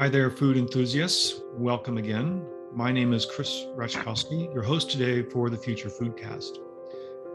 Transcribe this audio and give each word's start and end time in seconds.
Hi 0.00 0.08
there, 0.08 0.30
food 0.30 0.56
enthusiasts. 0.56 1.42
Welcome 1.52 1.98
again. 1.98 2.42
My 2.72 2.90
name 2.90 3.12
is 3.12 3.26
Chris 3.26 3.66
Rachkowski, 3.76 4.50
your 4.54 4.62
host 4.62 4.90
today 4.90 5.22
for 5.22 5.50
the 5.50 5.58
Future 5.58 5.90
Foodcast. 5.90 6.56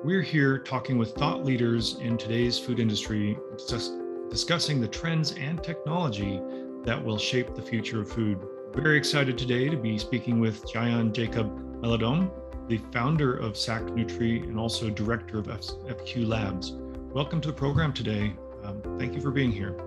We're 0.04 0.23
here 0.23 0.57
talking 0.57 0.98
with 0.98 1.14
thought 1.14 1.46
leaders 1.46 2.00
in 2.00 2.18
today's 2.18 2.57
food 2.57 2.80
industry, 2.80 3.38
discussing 4.32 4.82
the 4.82 4.88
trends 4.88 5.34
and 5.34 5.64
technology 5.64 6.41
that 6.84 7.05
will 7.05 7.20
shape 7.20 7.54
the 7.54 7.62
future 7.62 8.02
of 8.02 8.09
food. 8.09 8.39
Very 8.73 8.97
excited 8.97 9.38
today 9.38 9.70
to 9.70 9.77
be 9.77 10.00
speaking 10.00 10.39
with 10.39 10.66
Jayan 10.66 11.13
Jacob 11.13 11.55
Meledom, 11.84 12.32
the 12.68 12.79
founder 12.91 13.38
of 13.38 13.55
SAC 13.55 13.84
Nutri 13.84 14.41
and 14.41 14.57
also 14.57 14.89
director 14.89 15.38
of 15.38 15.45
FQ 15.45 16.27
Labs. 16.27 16.71
Welcome 17.13 17.41
to 17.41 17.50
the 17.50 17.54
program 17.54 17.93
today. 17.93 18.34
Um, 18.63 18.82
thank 18.98 19.13
you 19.13 19.22
for 19.22 19.30
being 19.30 19.52
here. 19.52 19.80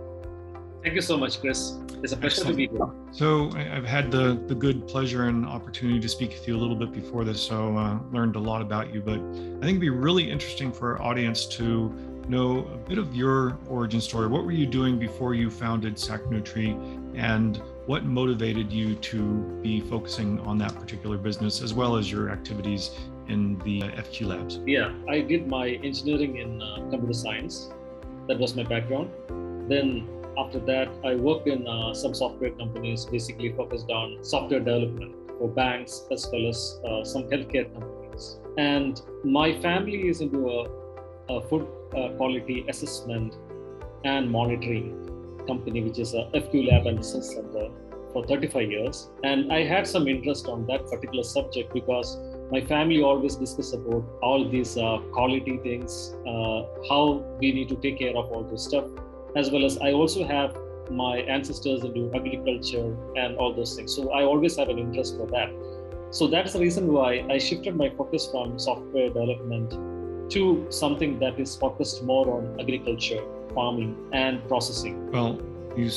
Thank 0.82 0.94
you 0.94 1.00
so 1.00 1.16
much, 1.16 1.40
Chris. 1.40 1.76
It's 2.02 2.12
a 2.12 2.16
pleasure 2.16 2.42
Excellent. 2.42 2.50
to 2.50 2.54
be 2.56 2.68
here. 2.68 2.88
So 3.10 3.50
I've 3.56 3.84
had 3.84 4.10
the 4.12 4.40
the 4.46 4.54
good 4.54 4.86
pleasure 4.86 5.24
and 5.24 5.44
opportunity 5.44 5.98
to 5.98 6.08
speak 6.08 6.30
with 6.30 6.46
you 6.46 6.56
a 6.56 6.60
little 6.60 6.76
bit 6.76 6.92
before 6.92 7.24
this, 7.24 7.42
so 7.42 7.76
uh, 7.76 7.98
learned 8.12 8.36
a 8.36 8.38
lot 8.38 8.62
about 8.62 8.94
you. 8.94 9.00
But 9.00 9.18
I 9.18 9.64
think 9.64 9.64
it'd 9.64 9.80
be 9.80 9.90
really 9.90 10.30
interesting 10.30 10.70
for 10.72 10.96
our 10.96 11.02
audience 11.02 11.46
to 11.58 11.92
know 12.28 12.68
a 12.72 12.76
bit 12.76 12.98
of 12.98 13.16
your 13.16 13.58
origin 13.68 14.00
story. 14.00 14.28
What 14.28 14.44
were 14.44 14.52
you 14.52 14.66
doing 14.66 14.98
before 14.98 15.34
you 15.34 15.50
founded 15.50 15.98
SAC 15.98 16.22
Nutri, 16.24 16.76
and 17.16 17.60
what 17.86 18.04
motivated 18.04 18.70
you 18.70 18.94
to 18.94 19.60
be 19.62 19.80
focusing 19.80 20.38
on 20.40 20.58
that 20.58 20.74
particular 20.76 21.16
business, 21.16 21.62
as 21.62 21.74
well 21.74 21.96
as 21.96 22.12
your 22.12 22.30
activities 22.30 22.90
in 23.28 23.58
the 23.60 23.80
FQ 23.80 24.26
Labs? 24.26 24.60
Yeah, 24.66 24.92
I 25.08 25.20
did 25.20 25.48
my 25.48 25.70
engineering 25.70 26.36
in 26.36 26.62
uh, 26.62 26.86
computer 26.90 27.14
science. 27.14 27.70
That 28.28 28.38
was 28.38 28.54
my 28.54 28.62
background. 28.62 29.10
Then 29.68 30.06
after 30.38 30.60
that, 30.60 30.88
I 31.04 31.16
worked 31.16 31.48
in 31.48 31.66
uh, 31.66 31.92
some 31.94 32.14
software 32.14 32.50
companies, 32.50 33.04
basically 33.04 33.52
focused 33.52 33.90
on 33.90 34.22
software 34.22 34.60
development 34.60 35.14
for 35.38 35.48
banks 35.48 36.06
as 36.12 36.28
well 36.32 36.48
as 36.48 36.80
uh, 36.88 37.04
some 37.04 37.24
healthcare 37.24 37.72
companies. 37.72 38.38
And 38.56 39.02
my 39.24 39.60
family 39.60 40.08
is 40.08 40.20
into 40.20 40.48
a, 40.50 40.60
a 41.28 41.40
food 41.48 41.66
uh, 41.96 42.10
quality 42.16 42.64
assessment 42.68 43.34
and 44.04 44.30
monitoring 44.30 45.44
company, 45.46 45.82
which 45.82 45.98
is 45.98 46.14
a 46.14 46.30
FQ 46.34 46.70
Lab 46.70 46.86
and 46.86 46.98
Research 46.98 47.24
Center 47.24 47.70
for 48.12 48.24
35 48.24 48.70
years. 48.70 49.10
And 49.24 49.52
I 49.52 49.64
had 49.64 49.86
some 49.86 50.06
interest 50.06 50.46
on 50.46 50.66
that 50.66 50.86
particular 50.88 51.24
subject 51.24 51.74
because 51.74 52.16
my 52.52 52.60
family 52.60 53.02
always 53.02 53.34
discuss 53.34 53.72
about 53.72 54.04
all 54.22 54.48
these 54.48 54.78
uh, 54.78 54.98
quality 55.12 55.58
things, 55.58 56.14
uh, 56.26 56.62
how 56.88 57.24
we 57.40 57.52
need 57.52 57.68
to 57.70 57.76
take 57.76 57.98
care 57.98 58.16
of 58.16 58.30
all 58.30 58.44
this 58.44 58.64
stuff 58.64 58.84
as 59.38 59.50
well 59.52 59.64
as 59.64 59.78
I 59.78 59.92
also 59.92 60.24
have 60.26 60.58
my 60.90 61.18
ancestors 61.18 61.84
into 61.84 62.10
agriculture 62.14 62.96
and 63.16 63.36
all 63.36 63.54
those 63.54 63.76
things. 63.76 63.94
So 63.94 64.10
I 64.10 64.24
always 64.24 64.56
have 64.56 64.68
an 64.68 64.78
interest 64.78 65.16
for 65.16 65.26
that. 65.28 65.50
So 66.10 66.26
that's 66.26 66.54
the 66.54 66.58
reason 66.58 66.92
why 66.92 67.24
I 67.30 67.38
shifted 67.38 67.76
my 67.76 67.90
focus 67.90 68.28
from 68.30 68.58
software 68.58 69.08
development 69.08 69.70
to 70.32 70.66
something 70.70 71.18
that 71.20 71.38
is 71.38 71.54
focused 71.54 72.02
more 72.02 72.26
on 72.36 72.60
agriculture, 72.60 73.22
farming, 73.54 73.96
and 74.12 74.46
processing. 74.48 75.10
Well, 75.12 75.40
you, 75.76 75.88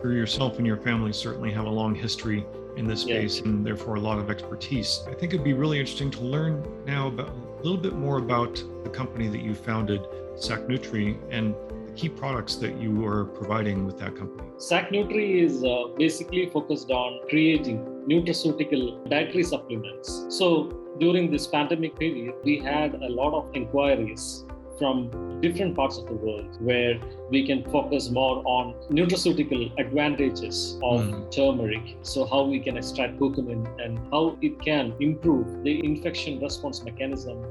for 0.00 0.12
yourself 0.12 0.58
and 0.58 0.66
your 0.66 0.78
family, 0.78 1.12
certainly 1.12 1.52
have 1.52 1.66
a 1.66 1.70
long 1.70 1.94
history 1.94 2.44
in 2.76 2.86
this 2.86 3.02
space 3.02 3.38
yeah. 3.38 3.44
and 3.44 3.64
therefore 3.64 3.96
a 3.96 4.00
lot 4.00 4.18
of 4.18 4.30
expertise. 4.30 5.02
I 5.06 5.14
think 5.14 5.32
it'd 5.34 5.44
be 5.44 5.52
really 5.52 5.78
interesting 5.78 6.10
to 6.12 6.20
learn 6.22 6.66
now 6.86 7.08
about 7.08 7.28
a 7.28 7.62
little 7.62 7.78
bit 7.78 7.94
more 7.94 8.18
about 8.18 8.62
the 8.82 8.90
company 8.90 9.28
that 9.28 9.42
you 9.42 9.54
founded, 9.54 10.00
SacNutri, 10.36 11.18
and 11.30 11.54
key 11.96 12.08
products 12.08 12.56
that 12.56 12.80
you 12.80 13.04
are 13.06 13.24
providing 13.24 13.84
with 13.86 13.98
that 13.98 14.16
company? 14.16 14.48
SAC 14.58 14.90
Nutri 14.90 15.42
is 15.42 15.64
uh, 15.64 15.94
basically 15.98 16.48
focused 16.50 16.90
on 16.90 17.20
creating 17.28 17.78
nutraceutical 18.08 19.08
dietary 19.08 19.42
supplements. 19.42 20.26
So 20.28 20.70
during 20.98 21.30
this 21.30 21.46
pandemic 21.46 21.98
period, 21.98 22.34
we 22.44 22.58
had 22.58 22.94
a 22.94 23.08
lot 23.08 23.34
of 23.34 23.54
inquiries 23.54 24.44
from 24.78 25.40
different 25.40 25.76
parts 25.76 25.98
of 25.98 26.06
the 26.06 26.14
world 26.14 26.56
where 26.60 26.98
we 27.30 27.46
can 27.46 27.62
focus 27.70 28.10
more 28.10 28.42
on 28.44 28.74
nutraceutical 28.90 29.72
advantages 29.78 30.78
of 30.82 31.00
mm. 31.02 31.30
turmeric. 31.30 31.96
So, 32.02 32.26
how 32.26 32.42
we 32.44 32.58
can 32.60 32.76
extract 32.76 33.18
curcumin 33.18 33.66
and 33.84 33.98
how 34.10 34.36
it 34.40 34.60
can 34.60 34.94
improve 35.00 35.62
the 35.62 35.84
infection 35.84 36.40
response 36.40 36.82
mechanism 36.84 37.44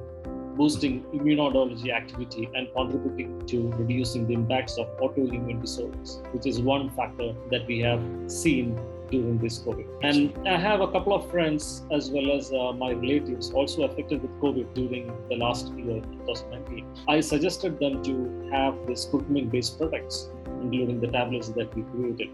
boosting 0.55 1.03
immunology 1.13 1.91
activity 1.91 2.49
and 2.53 2.67
contributing 2.75 3.45
to 3.47 3.69
reducing 3.73 4.27
the 4.27 4.33
impacts 4.33 4.77
of 4.77 4.87
autoimmune 4.99 5.61
disorders, 5.61 6.21
which 6.31 6.45
is 6.45 6.59
one 6.59 6.89
factor 6.91 7.33
that 7.51 7.65
we 7.67 7.79
have 7.79 8.01
seen 8.27 8.79
during 9.09 9.37
this 9.37 9.59
COVID. 9.59 9.87
And 10.03 10.47
I 10.47 10.57
have 10.57 10.81
a 10.81 10.91
couple 10.91 11.13
of 11.13 11.29
friends 11.29 11.83
as 11.91 12.09
well 12.09 12.31
as 12.31 12.51
uh, 12.51 12.71
my 12.73 12.91
relatives 12.93 13.51
also 13.51 13.83
affected 13.83 14.21
with 14.21 14.31
COVID 14.39 14.73
during 14.73 15.11
the 15.29 15.35
last 15.35 15.67
year, 15.73 16.01
2019. 16.01 16.85
I 17.07 17.19
suggested 17.19 17.79
them 17.79 18.01
to 18.03 18.49
have 18.51 18.75
this 18.87 19.05
curcumin 19.05 19.51
based 19.51 19.77
products, 19.77 20.29
including 20.61 21.01
the 21.01 21.07
tablets 21.07 21.49
that 21.49 21.75
we 21.75 21.83
created. 21.83 22.29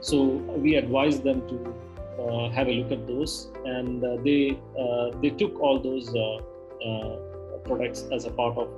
So 0.00 0.24
we 0.64 0.76
advised 0.76 1.24
them 1.24 1.46
to 1.48 1.74
uh, 2.20 2.50
have 2.50 2.68
a 2.68 2.72
look 2.72 2.92
at 2.92 3.06
those, 3.06 3.48
and 3.64 4.04
uh, 4.04 4.16
they 4.22 4.58
uh, 4.78 5.10
they 5.22 5.30
took 5.30 5.58
all 5.60 5.78
those 5.80 6.14
uh, 6.14 6.40
uh, 6.84 7.16
products 7.64 8.06
as 8.12 8.24
a 8.24 8.30
part 8.30 8.56
of 8.56 8.68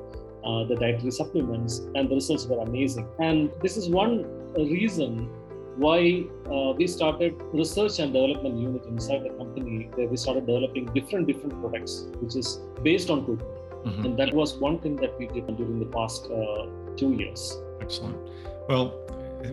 uh, 0.45 0.65
the 0.65 0.75
dietary 0.77 1.11
supplements, 1.11 1.79
and 1.95 2.09
the 2.09 2.17
results 2.17 2.47
were 2.47 2.63
amazing. 2.63 3.07
And 3.21 3.51
this 3.63 3.77
is 3.77 3.89
one 3.89 4.25
reason 4.57 5.31
why 5.77 6.25
uh, 6.51 6.73
we 6.73 6.87
started 6.87 7.35
research 7.53 7.99
and 7.99 8.13
development 8.13 8.59
unit 8.59 8.85
inside 8.87 9.25
the 9.25 9.31
company 9.31 9.89
where 9.95 10.07
we 10.07 10.17
started 10.17 10.47
developing 10.47 10.85
different 10.93 11.27
different 11.27 11.59
products 11.61 12.09
which 12.21 12.37
is 12.37 12.61
based 12.83 13.09
on 13.09 13.25
curcumin 13.25 13.85
mm-hmm. 13.85 14.05
and 14.05 14.19
that 14.19 14.35
was 14.35 14.55
one 14.55 14.79
thing 14.79 14.97
that 14.97 15.19
we 15.19 15.27
did 15.29 15.47
during 15.57 15.79
the 15.79 15.87
past 15.87 16.29
uh, 16.31 16.67
two 16.97 17.13
years 17.15 17.59
excellent 17.81 18.17
well 18.69 18.99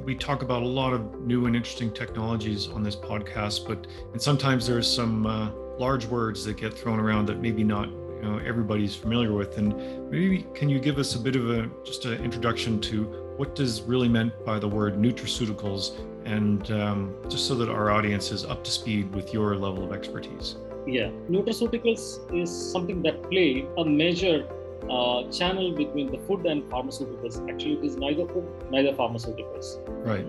we 0.03 0.13
talk 0.13 0.41
about 0.41 0.61
a 0.61 0.67
lot 0.67 0.93
of 0.93 1.21
new 1.21 1.45
and 1.45 1.55
interesting 1.55 1.91
technologies 1.91 2.67
on 2.67 2.83
this 2.83 2.95
podcast 2.95 3.65
but 3.65 3.87
and 4.11 4.21
sometimes 4.21 4.67
there's 4.67 4.93
some 4.93 5.25
uh, 5.25 5.49
large 5.79 6.05
words 6.05 6.43
that 6.43 6.57
get 6.57 6.73
thrown 6.73 6.99
around 6.99 7.25
that 7.25 7.39
maybe 7.39 7.63
not 7.63 7.89
you 8.21 8.29
know 8.29 8.37
everybody's 8.39 8.95
familiar 8.95 9.33
with. 9.33 9.57
And 9.57 10.09
maybe 10.09 10.45
can 10.53 10.69
you 10.69 10.79
give 10.79 10.97
us 10.97 11.15
a 11.15 11.19
bit 11.19 11.35
of 11.35 11.49
a 11.49 11.69
just 11.85 12.05
an 12.05 12.23
introduction 12.23 12.79
to 12.81 13.03
what 13.37 13.55
does 13.55 13.81
really 13.81 14.09
meant 14.09 14.33
by 14.45 14.59
the 14.59 14.67
word 14.67 14.95
nutraceuticals? 14.95 15.99
And 16.25 16.69
um, 16.71 17.15
just 17.29 17.47
so 17.47 17.55
that 17.55 17.69
our 17.69 17.91
audience 17.91 18.31
is 18.31 18.43
up 18.43 18.63
to 18.65 18.71
speed 18.71 19.13
with 19.15 19.33
your 19.33 19.55
level 19.55 19.83
of 19.83 19.93
expertise. 19.93 20.57
Yeah 20.87 21.09
nutraceuticals 21.29 22.03
is 22.33 22.49
something 22.71 23.01
that 23.03 23.23
play 23.29 23.67
a 23.77 23.85
major 23.85 24.47
uh, 24.89 25.23
channel 25.29 25.71
between 25.75 26.11
the 26.11 26.17
food 26.19 26.45
and 26.45 26.63
pharmaceuticals. 26.63 27.35
Actually 27.49 27.73
it 27.73 27.83
is 27.85 27.97
neither 27.97 28.27
food 28.27 28.47
neither 28.71 28.93
pharmaceuticals. 28.93 29.79
Right 30.05 30.25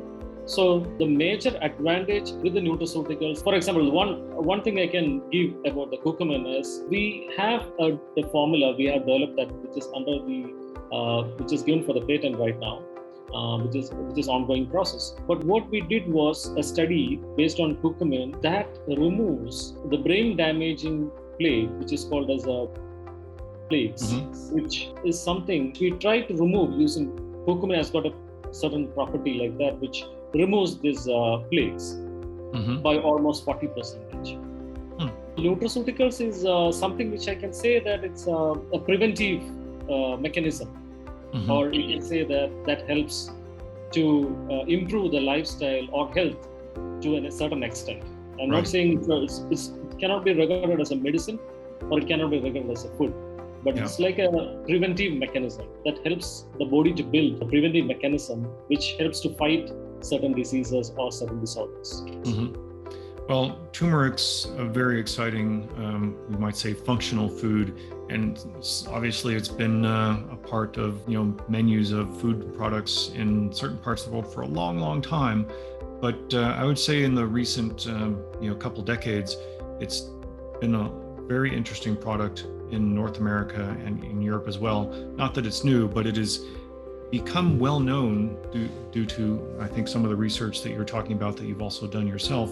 so 0.46 0.80
the 0.98 1.06
major 1.06 1.56
advantage 1.62 2.30
with 2.42 2.54
the 2.54 2.60
nutraceuticals, 2.60 3.42
for 3.42 3.54
example, 3.54 3.90
one 3.90 4.12
one 4.44 4.62
thing 4.62 4.78
I 4.80 4.86
can 4.86 5.28
give 5.30 5.54
about 5.64 5.90
the 5.90 5.98
curcumin 5.98 6.58
is 6.58 6.82
we 6.88 7.30
have 7.36 7.62
a, 7.78 7.98
the 8.16 8.28
formula 8.32 8.74
we 8.76 8.86
have 8.86 9.06
developed 9.06 9.36
that 9.36 9.52
which 9.62 9.76
is 9.78 9.88
under 9.94 10.18
the 10.28 10.40
uh, 10.92 11.22
which 11.38 11.52
is 11.52 11.62
given 11.62 11.84
for 11.84 11.92
the 11.92 12.00
patent 12.02 12.38
right 12.38 12.58
now. 12.58 12.82
Uh, 13.32 13.58
which 13.58 13.76
is 13.76 13.92
which 13.92 14.18
is 14.18 14.28
ongoing 14.28 14.66
process. 14.68 15.14
But 15.28 15.44
what 15.44 15.70
we 15.70 15.80
did 15.82 16.08
was 16.08 16.46
a 16.56 16.64
study 16.64 17.20
based 17.36 17.60
on 17.60 17.76
curcumin 17.76 18.42
that 18.42 18.66
removes 18.88 19.74
the 19.88 19.98
brain 19.98 20.36
damaging 20.36 21.12
plaque, 21.38 21.70
which 21.78 21.92
is 21.92 22.04
called 22.06 22.28
as 22.28 22.46
a 22.46 22.66
plaques, 23.68 24.02
mm-hmm. 24.02 24.54
which 24.56 24.88
is 25.04 25.22
something 25.22 25.76
we 25.80 25.92
try 25.92 26.22
to 26.22 26.34
remove 26.34 26.80
using 26.80 27.12
curcumin 27.46 27.76
has 27.76 27.92
got 27.92 28.06
a 28.06 28.12
certain 28.50 28.88
property 28.94 29.34
like 29.34 29.56
that, 29.58 29.78
which 29.80 30.02
removes 30.34 30.78
these 30.78 31.08
uh, 31.08 31.38
plaques 31.50 31.96
mm-hmm. 32.54 32.82
by 32.82 32.98
almost 32.98 33.44
40 33.44 33.66
percentage. 33.68 34.34
Hmm. 34.98 35.08
Nutraceuticals 35.36 36.20
is 36.20 36.44
uh, 36.44 36.72
something 36.72 37.10
which 37.10 37.28
I 37.28 37.34
can 37.34 37.52
say 37.52 37.80
that 37.80 38.04
it's 38.04 38.26
uh, 38.26 38.54
a 38.72 38.78
preventive 38.78 39.42
uh, 39.90 40.16
mechanism, 40.16 40.68
mm-hmm. 41.32 41.50
or 41.50 41.72
you 41.72 41.96
can 41.96 42.02
say 42.06 42.24
that 42.24 42.50
that 42.66 42.88
helps 42.88 43.30
to 43.92 44.04
uh, 44.50 44.64
improve 44.66 45.12
the 45.12 45.20
lifestyle 45.20 45.88
or 45.92 46.12
health 46.12 46.48
to 47.00 47.16
a 47.16 47.30
certain 47.30 47.62
extent. 47.62 48.02
I'm 48.40 48.50
right. 48.50 48.58
not 48.58 48.68
saying 48.68 49.04
it's, 49.10 49.42
it's, 49.50 49.68
it 49.90 49.98
cannot 49.98 50.24
be 50.24 50.32
regarded 50.32 50.80
as 50.80 50.92
a 50.92 50.96
medicine 50.96 51.38
or 51.90 51.98
it 51.98 52.06
cannot 52.06 52.30
be 52.30 52.40
regarded 52.40 52.70
as 52.70 52.84
a 52.84 52.90
food 52.96 53.12
but 53.62 53.76
yeah. 53.76 53.84
it's 53.84 53.98
like 53.98 54.18
a 54.18 54.62
preventive 54.66 55.14
mechanism 55.14 55.66
that 55.84 55.98
helps 56.06 56.46
the 56.58 56.64
body 56.64 56.92
to 56.94 57.02
build 57.02 57.42
a 57.42 57.46
preventive 57.46 57.86
mechanism 57.86 58.44
which 58.68 58.94
helps 58.98 59.20
to 59.20 59.30
fight 59.34 59.70
certain 60.00 60.32
diseases 60.32 60.92
or 60.96 61.12
certain 61.12 61.40
disorders. 61.40 62.02
Mm-hmm. 62.06 62.70
Well, 63.28 63.60
turmeric's 63.72 64.48
a 64.56 64.64
very 64.64 64.98
exciting, 64.98 65.68
um, 65.76 66.16
we 66.28 66.36
might 66.36 66.56
say, 66.56 66.74
functional 66.74 67.28
food, 67.28 67.78
and 68.08 68.44
obviously 68.88 69.36
it's 69.36 69.48
been 69.48 69.84
uh, 69.84 70.20
a 70.32 70.36
part 70.36 70.78
of 70.78 71.00
you 71.06 71.16
know 71.16 71.36
menus 71.48 71.92
of 71.92 72.20
food 72.20 72.52
products 72.56 73.12
in 73.14 73.52
certain 73.52 73.78
parts 73.78 74.04
of 74.04 74.10
the 74.10 74.16
world 74.16 74.34
for 74.34 74.40
a 74.40 74.48
long, 74.48 74.78
long 74.78 75.00
time. 75.00 75.46
But 76.00 76.34
uh, 76.34 76.56
I 76.58 76.64
would 76.64 76.78
say 76.78 77.04
in 77.04 77.14
the 77.14 77.24
recent, 77.24 77.86
um, 77.86 78.20
you 78.40 78.50
know, 78.50 78.56
couple 78.56 78.82
decades, 78.82 79.36
it's 79.78 80.10
been 80.60 80.74
a 80.74 80.90
very 81.28 81.54
interesting 81.54 81.96
product 81.96 82.46
in 82.70 82.94
North 82.94 83.18
America 83.18 83.76
and 83.84 84.02
in 84.02 84.20
Europe 84.22 84.48
as 84.48 84.58
well. 84.58 84.88
Not 85.14 85.34
that 85.34 85.46
it's 85.46 85.62
new, 85.62 85.86
but 85.86 86.06
it 86.06 86.16
has 86.16 86.40
become 87.10 87.58
well 87.58 87.80
known 87.80 88.36
due, 88.52 88.68
due 88.92 89.06
to, 89.06 89.56
I 89.60 89.66
think, 89.66 89.88
some 89.88 90.04
of 90.04 90.10
the 90.10 90.16
research 90.16 90.62
that 90.62 90.70
you're 90.70 90.84
talking 90.84 91.12
about 91.12 91.36
that 91.38 91.46
you've 91.46 91.62
also 91.62 91.86
done 91.86 92.06
yourself 92.06 92.50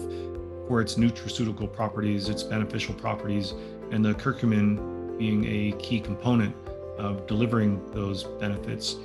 for 0.67 0.81
its 0.81 0.95
nutraceutical 0.95 1.71
properties, 1.71 2.29
its 2.29 2.43
beneficial 2.43 2.93
properties, 2.93 3.53
and 3.91 4.03
the 4.03 4.13
curcumin 4.13 5.17
being 5.17 5.45
a 5.45 5.71
key 5.79 5.99
component 5.99 6.55
of 6.97 7.25
delivering 7.27 7.81
those 7.91 8.23
benefits. 8.23 8.97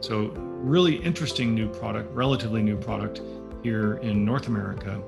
So, 0.00 0.32
really 0.36 0.96
interesting 0.96 1.54
new 1.54 1.68
product, 1.68 2.12
relatively 2.14 2.62
new 2.62 2.76
product 2.76 3.20
here 3.62 3.94
in 3.98 4.24
North 4.24 4.48
America. 4.48 5.00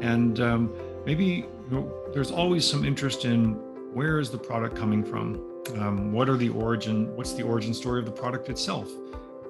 And 0.00 0.38
um, 0.40 0.72
maybe 1.04 1.24
you 1.24 1.48
know, 1.70 1.92
there's 2.12 2.30
always 2.30 2.68
some 2.68 2.84
interest 2.84 3.24
in 3.24 3.54
where 3.92 4.20
is 4.20 4.30
the 4.30 4.38
product 4.38 4.76
coming 4.76 5.02
from? 5.02 5.42
Um, 5.78 6.12
what 6.12 6.28
are 6.28 6.36
the 6.36 6.50
origin? 6.50 7.14
What's 7.16 7.32
the 7.32 7.42
origin 7.42 7.74
story 7.74 7.98
of 7.98 8.04
the 8.04 8.12
product 8.12 8.48
itself? 8.48 8.88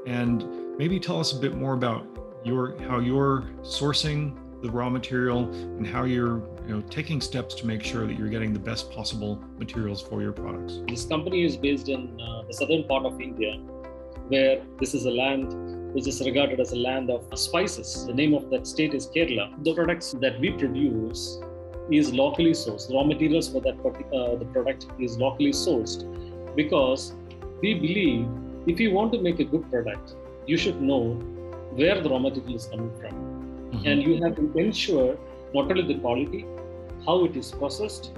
And 0.07 0.79
maybe 0.79 1.01
tell 1.01 1.21
us 1.21 1.33
a 1.33 1.37
bit 1.37 1.55
more 1.55 1.75
about 1.75 2.07
your 2.45 2.81
how 2.83 2.99
you're 3.01 3.43
sourcing 3.63 4.37
the 4.63 4.71
raw 4.71 4.89
material 4.89 5.51
and 5.53 5.87
how 5.87 6.05
you're 6.05 6.39
you 6.67 6.75
know 6.75 6.81
taking 6.89 7.21
steps 7.21 7.55
to 7.57 7.67
make 7.67 7.83
sure 7.83 8.07
that 8.07 8.19
you're 8.19 8.29
getting 8.29 8.53
the 8.53 8.59
best 8.59 8.91
possible 8.91 9.43
materials 9.59 10.01
for 10.01 10.23
your 10.23 10.33
products. 10.33 10.81
This 10.89 11.05
company 11.05 11.45
is 11.45 11.57
based 11.57 11.89
in 11.89 12.21
uh, 12.21 12.43
the 12.47 12.55
southern 12.55 12.85
part 12.85 13.05
of 13.05 13.21
India, 13.21 13.59
where 14.29 14.63
this 14.81 14.95
is 14.95 15.05
a 15.07 15.11
land 15.11 15.95
which 15.95 16.07
is 16.07 16.21
regarded 16.21 16.61
as 16.61 16.73
a 16.73 16.77
land 16.77 17.11
of 17.11 17.27
spices. 17.39 18.07
The 18.07 18.15
name 18.15 18.35
of 18.35 18.51
that 18.51 18.67
state 18.67 18.95
is 18.95 19.07
Kerala. 19.09 19.65
The 19.65 19.75
products 19.75 20.13
that 20.21 20.39
we 20.41 20.51
produce 20.51 21.41
is 21.91 22.13
locally 22.13 22.51
sourced. 22.53 22.89
The 22.89 22.95
raw 22.95 23.05
materials 23.05 23.49
for 23.49 23.61
that 23.61 23.77
uh, 23.79 24.37
the 24.37 24.45
product 24.53 24.87
is 24.99 25.17
locally 25.19 25.53
sourced 25.53 26.05
because 26.55 27.15
we 27.63 27.75
believe 27.75 28.29
if 28.67 28.81
you 28.81 28.91
want 28.93 29.13
to 29.13 29.21
make 29.21 29.39
a 29.41 29.45
good 29.45 29.71
product, 29.71 30.15
you 30.47 30.57
should 30.57 30.81
know 30.81 31.15
where 31.81 32.01
the 32.01 32.09
raw 32.09 32.19
material 32.19 32.57
is 32.57 32.67
coming 32.67 32.91
from. 33.01 33.13
Mm-hmm. 33.13 33.87
And 33.87 34.03
you 34.03 34.23
have 34.23 34.37
to 34.37 34.53
ensure 34.59 35.17
not 35.55 35.71
only 35.71 35.83
the 35.83 36.01
quality, 36.01 36.47
how 37.05 37.25
it 37.25 37.37
is 37.37 37.53
processed, 37.53 38.13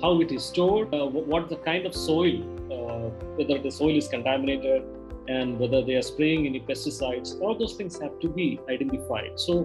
how 0.00 0.20
it 0.20 0.32
is 0.32 0.44
stored, 0.44 0.94
uh, 0.94 1.06
what 1.06 1.48
the 1.48 1.56
kind 1.56 1.86
of 1.86 1.94
soil, 1.94 2.42
uh, 2.72 3.08
whether 3.36 3.58
the 3.58 3.70
soil 3.70 3.96
is 3.96 4.08
contaminated, 4.08 4.82
and 5.28 5.58
whether 5.58 5.82
they 5.82 5.94
are 5.94 6.02
spraying 6.02 6.46
any 6.46 6.60
pesticides, 6.60 7.40
all 7.40 7.56
those 7.56 7.74
things 7.74 8.00
have 8.00 8.18
to 8.20 8.28
be 8.28 8.58
identified. 8.68 9.38
So 9.38 9.62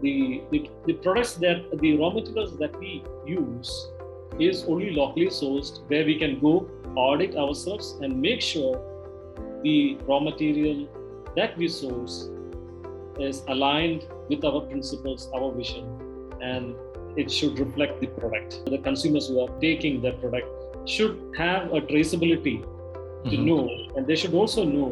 the, 0.00 0.42
the, 0.50 0.70
the 0.86 0.94
products 0.94 1.34
that 1.34 1.78
the 1.80 1.96
raw 1.98 2.10
materials 2.10 2.56
that 2.58 2.78
we 2.78 3.04
use 3.26 3.88
is 4.38 4.64
only 4.64 4.90
locally 4.90 5.26
sourced 5.26 5.86
where 5.88 6.04
we 6.04 6.18
can 6.18 6.38
go 6.40 6.68
audit 6.94 7.36
ourselves 7.36 7.98
and 8.00 8.20
make 8.20 8.40
sure 8.40 8.80
the 9.62 9.98
raw 10.06 10.20
material 10.20 10.88
that 11.36 11.56
we 11.58 11.68
source 11.68 12.28
is 13.18 13.42
aligned 13.48 14.06
with 14.28 14.44
our 14.44 14.60
principles, 14.60 15.30
our 15.34 15.52
vision, 15.52 15.84
and 16.40 16.74
it 17.16 17.30
should 17.30 17.58
reflect 17.58 18.00
the 18.00 18.06
product. 18.06 18.60
The 18.66 18.78
consumers 18.78 19.28
who 19.28 19.40
are 19.40 19.60
taking 19.60 20.02
that 20.02 20.20
product 20.20 20.46
should 20.88 21.32
have 21.36 21.72
a 21.72 21.80
traceability 21.80 22.62
to 22.62 23.30
mm-hmm. 23.30 23.44
know, 23.44 23.68
and 23.96 24.06
they 24.06 24.16
should 24.16 24.34
also 24.34 24.64
know 24.64 24.90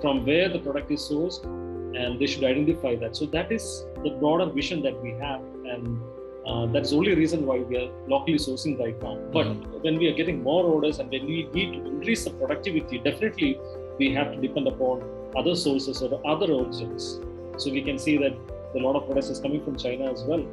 from 0.00 0.26
where 0.26 0.48
the 0.48 0.58
product 0.58 0.90
is 0.90 1.00
sourced, 1.00 1.44
and 1.44 2.18
they 2.18 2.26
should 2.26 2.44
identify 2.44 2.96
that. 2.96 3.16
So 3.16 3.26
that 3.26 3.52
is 3.52 3.84
the 4.02 4.10
broader 4.20 4.46
vision 4.46 4.82
that 4.82 5.00
we 5.00 5.10
have, 5.12 5.40
and 5.64 6.00
uh, 6.46 6.66
that's 6.66 6.90
the 6.90 6.96
only 6.96 7.14
reason 7.14 7.46
why 7.46 7.58
we 7.58 7.76
are 7.78 7.90
locally 8.06 8.36
sourcing 8.36 8.78
right 8.78 9.00
now. 9.02 9.16
But 9.32 9.46
mm-hmm. 9.46 9.82
when 9.82 9.98
we 9.98 10.08
are 10.08 10.14
getting 10.14 10.42
more 10.42 10.64
orders 10.64 10.98
and 10.98 11.10
when 11.10 11.26
we 11.26 11.48
need 11.54 11.72
to 11.72 11.86
increase 11.86 12.24
the 12.24 12.30
productivity, 12.30 12.98
definitely 12.98 13.58
we 13.98 14.12
have 14.14 14.32
to 14.32 14.40
depend 14.40 14.68
upon 14.68 15.02
other 15.36 15.54
sources 15.54 16.02
or 16.02 16.20
other 16.26 16.52
origins. 16.52 17.20
So 17.56 17.70
we 17.70 17.82
can 17.82 17.98
see 17.98 18.16
that 18.18 18.36
a 18.74 18.78
lot 18.78 18.96
of 18.96 19.06
products 19.06 19.28
is 19.28 19.38
coming 19.38 19.62
from 19.64 19.76
China 19.76 20.10
as 20.10 20.22
well. 20.24 20.44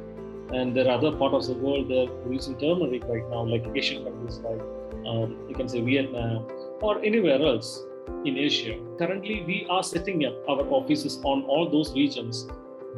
And 0.52 0.76
there 0.76 0.86
are 0.86 0.98
other 0.98 1.12
parts 1.12 1.48
of 1.48 1.56
the 1.56 1.62
world 1.62 1.88
that 1.88 2.08
are 2.08 2.14
producing 2.22 2.58
turmeric 2.58 3.04
right 3.04 3.28
now, 3.30 3.42
like 3.42 3.64
Asian 3.74 4.04
countries 4.04 4.38
like 4.38 4.60
um, 5.06 5.36
you 5.48 5.54
can 5.54 5.68
say 5.68 5.80
Vietnam 5.80 6.46
or 6.80 7.02
anywhere 7.02 7.40
else 7.42 7.82
in 8.24 8.36
Asia. 8.36 8.78
Currently, 8.98 9.44
we 9.46 9.66
are 9.70 9.82
setting 9.82 10.24
up 10.26 10.34
our 10.48 10.60
offices 10.68 11.20
on 11.24 11.42
all 11.44 11.68
those 11.70 11.92
regions 11.94 12.46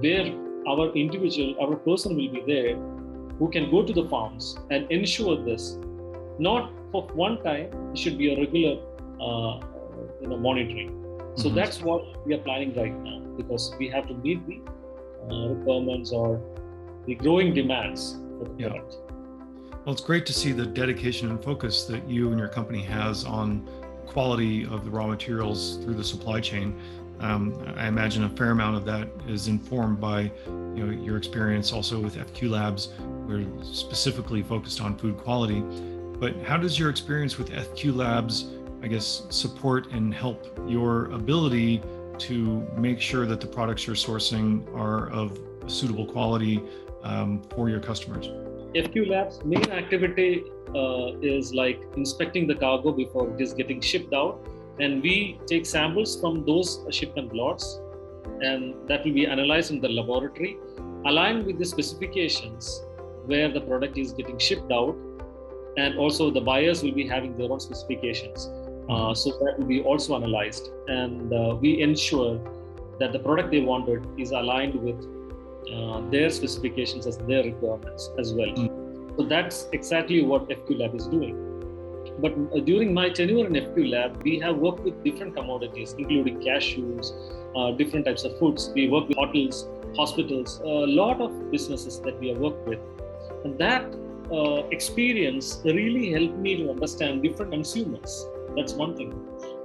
where 0.00 0.32
our 0.68 0.90
individual, 0.92 1.54
our 1.60 1.76
person 1.76 2.16
will 2.16 2.30
be 2.30 2.42
there 2.46 2.76
who 3.38 3.50
can 3.50 3.70
go 3.70 3.82
to 3.82 3.92
the 3.92 4.08
farms 4.08 4.56
and 4.70 4.90
ensure 4.90 5.42
this. 5.44 5.78
Not 6.38 6.72
for 6.92 7.02
one 7.14 7.42
time, 7.42 7.68
it 7.92 7.98
should 7.98 8.18
be 8.18 8.34
a 8.34 8.38
regular 8.38 8.80
uh, 9.20 9.60
you 10.24 10.30
know, 10.30 10.38
monitoring. 10.38 10.88
So 11.36 11.46
mm-hmm. 11.46 11.56
that's 11.56 11.82
what 11.82 12.26
we 12.26 12.34
are 12.34 12.38
planning 12.38 12.74
right 12.74 12.94
now 12.94 13.20
because 13.36 13.74
we 13.78 13.88
have 13.88 14.08
to 14.08 14.14
meet 14.14 14.40
the 14.46 14.60
uh, 15.30 15.48
requirements 15.48 16.12
or 16.12 16.40
the 17.06 17.14
growing 17.14 17.52
demands 17.52 18.16
for 18.38 18.48
the 18.48 18.54
yeah. 18.56 18.68
product. 18.68 18.96
Well, 19.84 19.92
it's 19.92 20.02
great 20.02 20.24
to 20.26 20.32
see 20.32 20.52
the 20.52 20.64
dedication 20.64 21.28
and 21.28 21.42
focus 21.44 21.84
that 21.84 22.08
you 22.08 22.30
and 22.30 22.38
your 22.38 22.48
company 22.48 22.82
has 22.82 23.24
on 23.26 23.68
quality 24.06 24.64
of 24.64 24.84
the 24.84 24.90
raw 24.90 25.06
materials 25.06 25.76
through 25.84 25.94
the 25.94 26.04
supply 26.04 26.40
chain. 26.40 26.80
Um, 27.20 27.54
I 27.76 27.86
imagine 27.86 28.24
a 28.24 28.30
fair 28.30 28.50
amount 28.50 28.76
of 28.76 28.84
that 28.86 29.08
is 29.28 29.46
informed 29.48 30.00
by 30.00 30.32
you 30.46 30.86
know, 30.86 30.90
your 30.90 31.18
experience 31.18 31.72
also 31.72 32.00
with 32.00 32.16
FQ 32.16 32.50
Labs, 32.50 32.88
we're 33.26 33.46
specifically 33.62 34.42
focused 34.42 34.80
on 34.80 34.96
food 34.96 35.18
quality. 35.18 35.60
But 36.18 36.36
how 36.44 36.56
does 36.56 36.78
your 36.78 36.88
experience 36.88 37.36
with 37.36 37.50
FQ 37.50 37.96
Labs, 37.96 38.46
I 38.84 38.86
guess, 38.86 39.22
support 39.30 39.92
and 39.92 40.12
help 40.12 40.46
your 40.68 41.06
ability 41.06 41.80
to 42.18 42.66
make 42.76 43.00
sure 43.00 43.24
that 43.24 43.40
the 43.40 43.46
products 43.46 43.86
you're 43.86 43.96
sourcing 43.96 44.46
are 44.76 45.08
of 45.08 45.40
suitable 45.66 46.04
quality 46.04 46.62
um, 47.02 47.40
for 47.54 47.70
your 47.70 47.80
customers? 47.80 48.26
FQ 48.74 49.08
Labs' 49.08 49.42
main 49.42 49.70
activity 49.70 50.44
uh, 50.74 51.12
is 51.22 51.54
like 51.54 51.80
inspecting 51.96 52.46
the 52.46 52.54
cargo 52.54 52.92
before 52.92 53.30
it 53.30 53.40
is 53.40 53.54
getting 53.54 53.80
shipped 53.80 54.12
out, 54.12 54.46
and 54.78 55.02
we 55.02 55.40
take 55.46 55.64
samples 55.64 56.20
from 56.20 56.44
those 56.44 56.84
shipment 56.90 57.32
lots, 57.34 57.80
and 58.42 58.74
that 58.86 59.02
will 59.02 59.14
be 59.14 59.26
analyzed 59.26 59.70
in 59.70 59.80
the 59.80 59.88
laboratory, 59.88 60.58
aligned 61.06 61.46
with 61.46 61.58
the 61.58 61.64
specifications 61.64 62.82
where 63.24 63.50
the 63.50 63.62
product 63.62 63.96
is 63.96 64.12
getting 64.12 64.38
shipped 64.38 64.70
out, 64.70 64.94
and 65.78 65.98
also 65.98 66.30
the 66.30 66.42
buyers 66.42 66.82
will 66.82 66.92
be 66.92 67.08
having 67.08 67.34
their 67.38 67.50
own 67.50 67.60
specifications. 67.60 68.50
Uh, 68.88 69.14
so 69.14 69.30
that 69.30 69.58
will 69.58 69.66
be 69.66 69.82
also 69.82 70.14
analyzed, 70.14 70.70
and 70.88 71.32
uh, 71.32 71.56
we 71.58 71.80
ensure 71.80 72.38
that 73.00 73.12
the 73.12 73.18
product 73.18 73.50
they 73.50 73.60
wanted 73.60 74.06
is 74.18 74.32
aligned 74.32 74.74
with 74.74 75.06
uh, 75.72 76.00
their 76.10 76.28
specifications 76.28 77.06
as 77.06 77.16
their 77.18 77.42
requirements 77.42 78.10
as 78.18 78.34
well. 78.34 78.48
Mm. 78.48 79.16
So 79.16 79.24
that's 79.24 79.68
exactly 79.72 80.22
what 80.22 80.48
FQ 80.48 80.80
Lab 80.80 80.94
is 80.94 81.06
doing. 81.06 81.40
But 82.20 82.34
uh, 82.54 82.60
during 82.60 82.92
my 82.92 83.08
tenure 83.08 83.46
in 83.46 83.54
FQ 83.54 83.90
Lab, 83.90 84.22
we 84.22 84.38
have 84.40 84.56
worked 84.56 84.80
with 84.80 85.02
different 85.02 85.34
commodities, 85.34 85.94
including 85.96 86.40
cashews, 86.40 87.12
uh, 87.56 87.70
different 87.72 88.04
types 88.04 88.24
of 88.24 88.38
foods. 88.38 88.70
We 88.74 88.88
work 88.88 89.08
with 89.08 89.16
hotels, 89.16 89.66
hospitals, 89.96 90.60
a 90.60 90.86
lot 90.86 91.20
of 91.22 91.50
businesses 91.50 92.00
that 92.00 92.18
we 92.20 92.28
have 92.28 92.38
worked 92.38 92.68
with. 92.68 92.80
And 93.44 93.58
that 93.58 93.94
uh, 94.30 94.66
experience 94.68 95.60
really 95.64 96.12
helped 96.12 96.36
me 96.36 96.56
to 96.56 96.70
understand 96.70 97.22
different 97.22 97.52
consumers 97.52 98.26
that's 98.56 98.74
one 98.74 98.96
thing. 98.96 99.12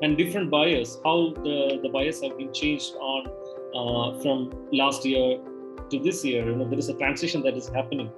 And 0.02 0.18
different 0.18 0.50
buyers, 0.50 0.98
how 1.04 1.34
the, 1.44 1.80
the 1.82 1.90
buyers 1.90 2.22
have 2.24 2.38
been 2.38 2.54
changed 2.54 2.96
on 2.96 3.28
uh, 3.76 4.22
from 4.22 4.52
last 4.72 5.06
year 5.06 5.40
to 5.90 6.00
this 6.00 6.24
year. 6.24 6.46
You 6.50 6.56
know, 6.56 6.68
there 6.68 6.80
is 6.80 6.90
a 6.90 6.94
transition 6.96 7.42
that 7.44 7.56
is 7.56 7.68
happening 7.70 8.12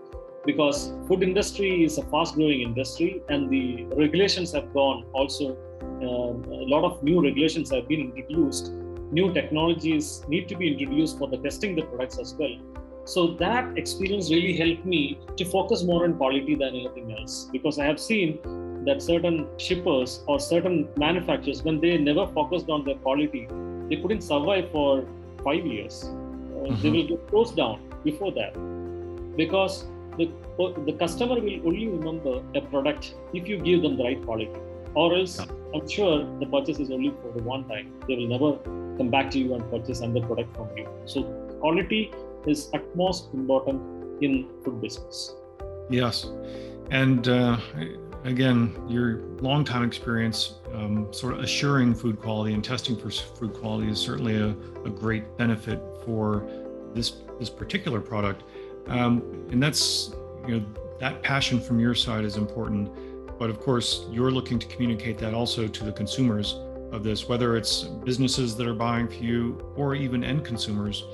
because 0.46 0.94
food 1.08 1.24
industry 1.24 1.84
is 1.84 1.98
a 1.98 2.04
fast 2.04 2.36
growing 2.36 2.62
industry 2.62 3.22
and 3.30 3.50
the 3.50 3.86
regulations 3.96 4.52
have 4.52 4.74
gone 4.74 5.06
also 5.14 5.56
uh, 6.02 6.34
a 6.64 6.68
lot 6.74 6.84
of 6.84 7.04
new 7.04 7.22
regulations 7.22 7.72
have 7.72 7.88
been 7.88 8.00
introduced 8.00 8.72
new 9.12 9.32
technologies 9.34 10.24
need 10.28 10.48
to 10.48 10.56
be 10.56 10.72
introduced 10.72 11.18
for 11.20 11.28
the 11.28 11.38
testing 11.38 11.76
the 11.76 11.84
products 11.84 12.18
as 12.18 12.34
well 12.40 12.56
so 13.06 13.28
that 13.28 13.78
experience 13.78 14.32
really 14.32 14.56
helped 14.58 14.86
me 14.86 15.20
to 15.38 15.46
focus 15.46 15.84
more 15.84 16.04
on 16.06 16.16
quality 16.16 16.56
than 16.56 16.70
anything 16.70 17.16
else 17.20 17.48
because 17.52 17.78
i 17.78 17.86
have 17.86 18.00
seen 18.00 18.40
that 18.86 19.02
certain 19.02 19.48
shippers 19.58 20.24
or 20.28 20.40
certain 20.40 20.88
manufacturers, 20.98 21.64
when 21.64 21.80
they 21.80 21.98
never 21.98 22.28
focused 22.28 22.70
on 22.70 22.84
their 22.84 22.96
quality, 22.96 23.48
they 23.90 23.98
couldn't 23.98 24.22
survive 24.22 24.72
for 24.72 25.06
five 25.44 25.66
years. 25.66 26.04
Uh, 26.04 26.08
mm-hmm. 26.08 26.82
They 26.82 26.90
will 26.90 27.08
get 27.08 27.28
closed 27.28 27.56
down 27.56 27.82
before 28.04 28.32
that 28.34 28.54
because 29.38 29.86
the, 30.18 30.30
the 30.86 30.94
customer 30.94 31.36
will 31.36 31.68
only 31.68 31.88
remember 31.88 32.44
a 32.56 32.62
product 32.62 33.16
if 33.34 33.48
you 33.48 33.58
give 33.58 33.82
them 33.82 33.98
the 33.98 34.04
right 34.04 34.24
quality. 34.24 34.52
Or 34.94 35.16
else, 35.16 35.40
I'm 35.40 35.88
sure 35.88 36.26
the 36.40 36.46
purchase 36.46 36.80
is 36.80 36.92
only 36.92 37.14
for 37.22 37.32
the 37.38 37.44
one 37.44 37.68
time. 37.68 37.94
They 38.08 38.16
will 38.16 38.28
never 38.28 38.58
come 38.98 39.10
back 39.10 39.32
to 39.32 39.40
you 39.40 39.54
and 39.54 39.70
purchase 39.72 40.02
another 40.02 40.26
product 40.26 40.54
from 40.56 40.68
you. 40.76 40.88
So, 41.06 41.24
quality 41.62 42.12
is 42.46 42.70
utmost 42.74 43.34
important 43.34 43.82
in 44.22 44.50
food 44.64 44.82
business. 44.82 45.34
Yes. 45.90 46.30
And 46.90 47.28
uh, 47.30 47.58
again, 48.24 48.76
your 48.88 49.20
long 49.42 49.64
time 49.64 49.84
experience 49.84 50.56
um, 50.74 51.12
sort 51.12 51.34
of 51.34 51.40
assuring 51.40 51.94
food 51.94 52.20
quality 52.20 52.54
and 52.54 52.64
testing 52.64 52.96
for 52.96 53.10
food 53.10 53.54
quality 53.54 53.90
is 53.90 54.00
certainly 54.00 54.38
a, 54.38 54.50
a 54.86 54.90
great 54.90 55.38
benefit 55.38 55.82
for 56.06 56.48
this 56.94 57.14
this 57.40 57.50
particular 57.50 58.02
product. 58.02 58.44
Um, 58.88 59.48
and 59.52 59.62
that's 59.62 60.14
you 60.48 60.60
know 60.60 60.66
that 61.00 61.24
passion 61.24 61.60
from 61.60 61.80
your 61.80 61.96
side 61.96 62.26
is 62.26 62.38
important. 62.38 62.90
But 63.40 63.50
of 63.50 63.60
course, 63.60 64.06
you're 64.12 64.32
looking 64.32 64.60
to 64.60 64.68
communicate 64.68 65.18
that 65.20 65.34
also 65.34 65.68
to 65.68 65.84
the 65.84 65.92
consumers 65.92 66.56
of 66.92 67.04
this, 67.04 67.28
whether 67.28 67.58
it's 67.58 67.84
businesses 67.84 68.56
that 68.58 68.68
are 68.68 68.76
buying 68.76 69.08
for 69.08 69.16
you 69.16 69.74
or 69.76 69.96
even 69.96 70.24
end 70.24 70.46
consumers. 70.46 71.06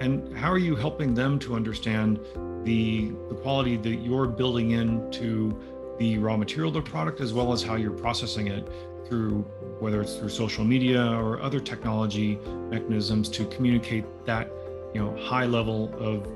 And 0.00 0.36
how 0.36 0.52
are 0.52 0.58
you 0.58 0.76
helping 0.76 1.14
them 1.14 1.38
to 1.40 1.54
understand 1.54 2.20
the, 2.64 3.08
the 3.28 3.34
quality 3.42 3.76
that 3.76 3.96
you're 3.96 4.26
building 4.26 4.72
into 4.72 5.58
the 5.98 6.18
raw 6.18 6.36
material 6.36 6.68
of 6.68 6.84
the 6.84 6.90
product, 6.90 7.20
as 7.20 7.32
well 7.32 7.52
as 7.52 7.62
how 7.62 7.76
you're 7.76 7.90
processing 7.90 8.48
it 8.48 8.68
through 9.06 9.42
whether 9.80 10.00
it's 10.00 10.16
through 10.16 10.30
social 10.30 10.64
media 10.64 11.04
or 11.04 11.40
other 11.40 11.60
technology 11.60 12.38
mechanisms 12.70 13.28
to 13.28 13.44
communicate 13.46 14.04
that 14.24 14.50
you 14.94 15.00
know 15.00 15.14
high 15.16 15.44
level 15.44 15.92
of 15.98 16.26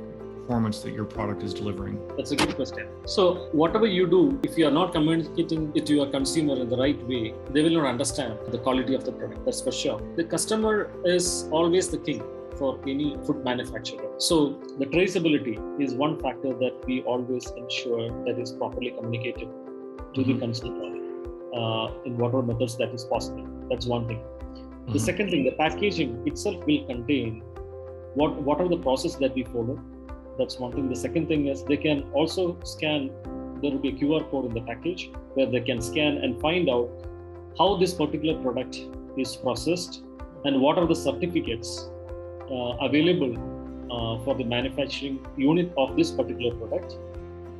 performance 0.48 0.80
that 0.80 0.92
your 0.94 1.04
product 1.04 1.42
is 1.42 1.52
delivering? 1.52 2.00
That's 2.16 2.30
a 2.30 2.36
good 2.36 2.54
question. 2.56 2.88
So, 3.04 3.48
whatever 3.52 3.86
you 3.86 4.06
do, 4.06 4.40
if 4.42 4.56
you 4.56 4.66
are 4.66 4.70
not 4.70 4.92
communicating 4.92 5.70
it 5.74 5.84
to 5.86 5.94
your 5.94 6.06
consumer 6.06 6.54
in 6.62 6.70
the 6.70 6.76
right 6.76 7.00
way, 7.06 7.34
they 7.50 7.62
will 7.62 7.76
not 7.80 7.86
understand 7.86 8.38
the 8.48 8.58
quality 8.58 8.94
of 8.94 9.04
the 9.04 9.12
product. 9.12 9.44
That's 9.44 9.60
for 9.60 9.72
sure. 9.72 10.00
The 10.16 10.24
customer 10.24 10.90
is 11.04 11.46
always 11.50 11.88
the 11.88 11.98
king 11.98 12.22
for 12.58 12.78
any 12.86 13.16
food 13.26 13.44
manufacturer. 13.44 14.08
So, 14.18 14.60
the 14.78 14.86
traceability 14.86 15.56
is 15.82 15.94
one 15.94 16.18
factor 16.20 16.54
that 16.54 16.82
we 16.86 17.02
always 17.02 17.50
ensure 17.56 18.08
that 18.24 18.38
is 18.38 18.52
properly 18.52 18.90
communicated 18.90 19.48
to 20.14 20.20
mm-hmm. 20.20 20.32
the 20.32 20.38
consumer 20.38 20.88
uh, 21.54 22.02
in 22.04 22.18
whatever 22.18 22.42
methods 22.42 22.76
that 22.78 22.94
is 22.94 23.04
possible. 23.04 23.46
That's 23.70 23.86
one 23.86 24.08
thing. 24.08 24.18
Mm-hmm. 24.18 24.92
The 24.92 25.00
second 25.00 25.30
thing, 25.30 25.44
the 25.44 25.52
packaging 25.52 26.22
itself 26.26 26.64
will 26.66 26.84
contain 26.86 27.42
what 28.14 28.34
what 28.42 28.60
are 28.60 28.68
the 28.68 28.78
process 28.78 29.16
that 29.16 29.34
we 29.34 29.44
follow 29.44 29.78
that's 30.38 30.58
one 30.58 30.72
thing. 30.72 30.88
The 30.88 30.96
second 30.96 31.26
thing 31.26 31.48
is 31.48 31.64
they 31.64 31.76
can 31.76 32.02
also 32.12 32.56
scan, 32.62 33.10
there 33.60 33.72
will 33.72 33.78
be 33.78 33.88
a 33.88 33.92
QR 33.92 34.30
code 34.30 34.46
in 34.46 34.54
the 34.54 34.60
package 34.60 35.10
where 35.34 35.46
they 35.46 35.60
can 35.60 35.82
scan 35.82 36.18
and 36.18 36.40
find 36.40 36.70
out 36.70 36.88
how 37.58 37.76
this 37.76 37.92
particular 37.92 38.40
product 38.40 38.78
is 39.16 39.34
processed 39.36 40.02
and 40.44 40.60
what 40.60 40.78
are 40.78 40.86
the 40.86 40.94
certificates 40.94 41.90
available 42.80 43.32
uh, 43.90 44.18
for 44.24 44.34
the 44.34 44.44
manufacturing 44.44 45.24
unit 45.36 45.72
of 45.76 45.96
this 45.96 46.10
particular 46.10 46.54
product. 46.56 46.96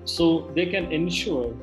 So 0.05 0.51
they 0.55 0.67
can 0.67 0.93
ensure, 0.93 1.55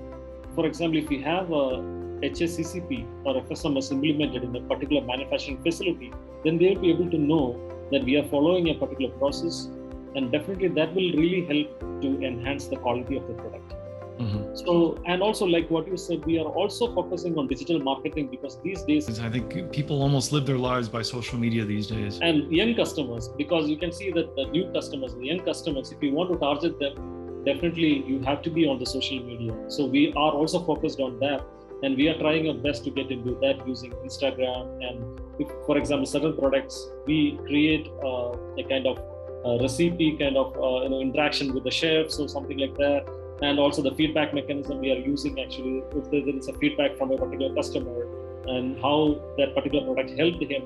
for 0.55 0.65
example, 0.65 0.99
if 0.99 1.09
we 1.09 1.21
have 1.21 1.51
a 1.51 1.81
HACCP 2.21 3.05
or 3.25 3.41
FSMS 3.41 3.91
implemented 3.91 4.43
in 4.43 4.55
a 4.55 4.61
particular 4.61 5.01
manufacturing 5.05 5.61
facility, 5.61 6.11
then 6.43 6.57
they'll 6.57 6.79
be 6.79 6.89
able 6.89 7.09
to 7.09 7.17
know 7.17 7.59
that 7.91 8.03
we 8.03 8.17
are 8.17 8.27
following 8.29 8.69
a 8.69 8.73
particular 8.73 9.11
process 9.17 9.69
and 10.15 10.31
definitely 10.31 10.69
that 10.69 10.93
will 10.95 11.11
really 11.13 11.45
help 11.45 12.01
to 12.01 12.07
enhance 12.23 12.67
the 12.67 12.77
quality 12.77 13.17
of 13.17 13.27
the 13.27 13.33
product 13.33 13.74
mm-hmm. 14.17 14.55
so 14.55 14.97
and 15.05 15.21
also 15.21 15.45
like 15.45 15.69
what 15.69 15.87
you 15.87 15.97
said 15.97 16.25
we 16.25 16.37
are 16.39 16.51
also 16.61 16.93
focusing 16.93 17.37
on 17.37 17.47
digital 17.47 17.79
marketing 17.79 18.27
because 18.27 18.61
these 18.61 18.83
days 18.83 19.19
i 19.19 19.29
think 19.29 19.71
people 19.71 20.01
almost 20.01 20.31
live 20.31 20.45
their 20.45 20.57
lives 20.57 20.89
by 20.89 21.01
social 21.01 21.37
media 21.37 21.65
these 21.65 21.87
days. 21.87 22.19
and 22.21 22.51
young 22.51 22.73
customers 22.75 23.29
because 23.37 23.67
you 23.67 23.77
can 23.77 23.91
see 23.91 24.11
that 24.11 24.35
the 24.35 24.45
new 24.47 24.71
customers 24.71 25.13
the 25.15 25.25
young 25.25 25.43
customers 25.51 25.91
if 25.91 26.01
you 26.01 26.11
want 26.11 26.31
to 26.31 26.37
target 26.37 26.79
them 26.79 27.15
definitely 27.45 28.03
you 28.07 28.19
have 28.21 28.41
to 28.41 28.49
be 28.49 28.67
on 28.67 28.79
the 28.79 28.85
social 28.85 29.23
media. 29.23 29.53
So 29.67 29.85
we 29.85 30.11
are 30.13 30.31
also 30.31 30.63
focused 30.65 30.99
on 30.99 31.19
that 31.19 31.43
and 31.83 31.95
we 31.95 32.09
are 32.09 32.17
trying 32.17 32.47
our 32.49 32.55
best 32.55 32.83
to 32.85 32.91
get 32.91 33.11
into 33.11 33.35
that 33.41 33.67
using 33.67 33.91
instagram. 34.07 34.63
And 34.87 35.19
if, 35.39 35.47
for 35.65 35.77
example 35.77 36.05
certain 36.05 36.35
products 36.37 36.89
we 37.05 37.39
create 37.45 37.87
uh, 38.03 38.31
a 38.57 38.63
kind 38.69 38.87
of 38.87 38.97
uh, 39.45 39.61
recipe 39.61 40.17
kind 40.17 40.37
of 40.37 40.55
uh, 40.55 40.83
you 40.83 40.89
know 40.89 40.99
interaction 40.99 41.53
with 41.53 41.63
the 41.63 41.71
chefs 41.71 42.19
or 42.19 42.27
something 42.27 42.57
like 42.57 42.75
that 42.75 43.05
and 43.41 43.59
also 43.59 43.81
the 43.81 43.93
feedback 43.95 44.33
mechanism 44.33 44.79
we 44.79 44.91
are 44.91 44.97
using 44.97 45.39
actually 45.39 45.83
if 45.95 46.09
there 46.11 46.27
is 46.29 46.47
a 46.47 46.53
feedback 46.53 46.97
from 46.97 47.11
a 47.11 47.17
particular 47.17 47.53
customer 47.53 48.07
and 48.47 48.79
how 48.79 49.19
that 49.37 49.53
particular 49.55 49.85
product 49.85 50.17
helped 50.17 50.41
him 50.41 50.63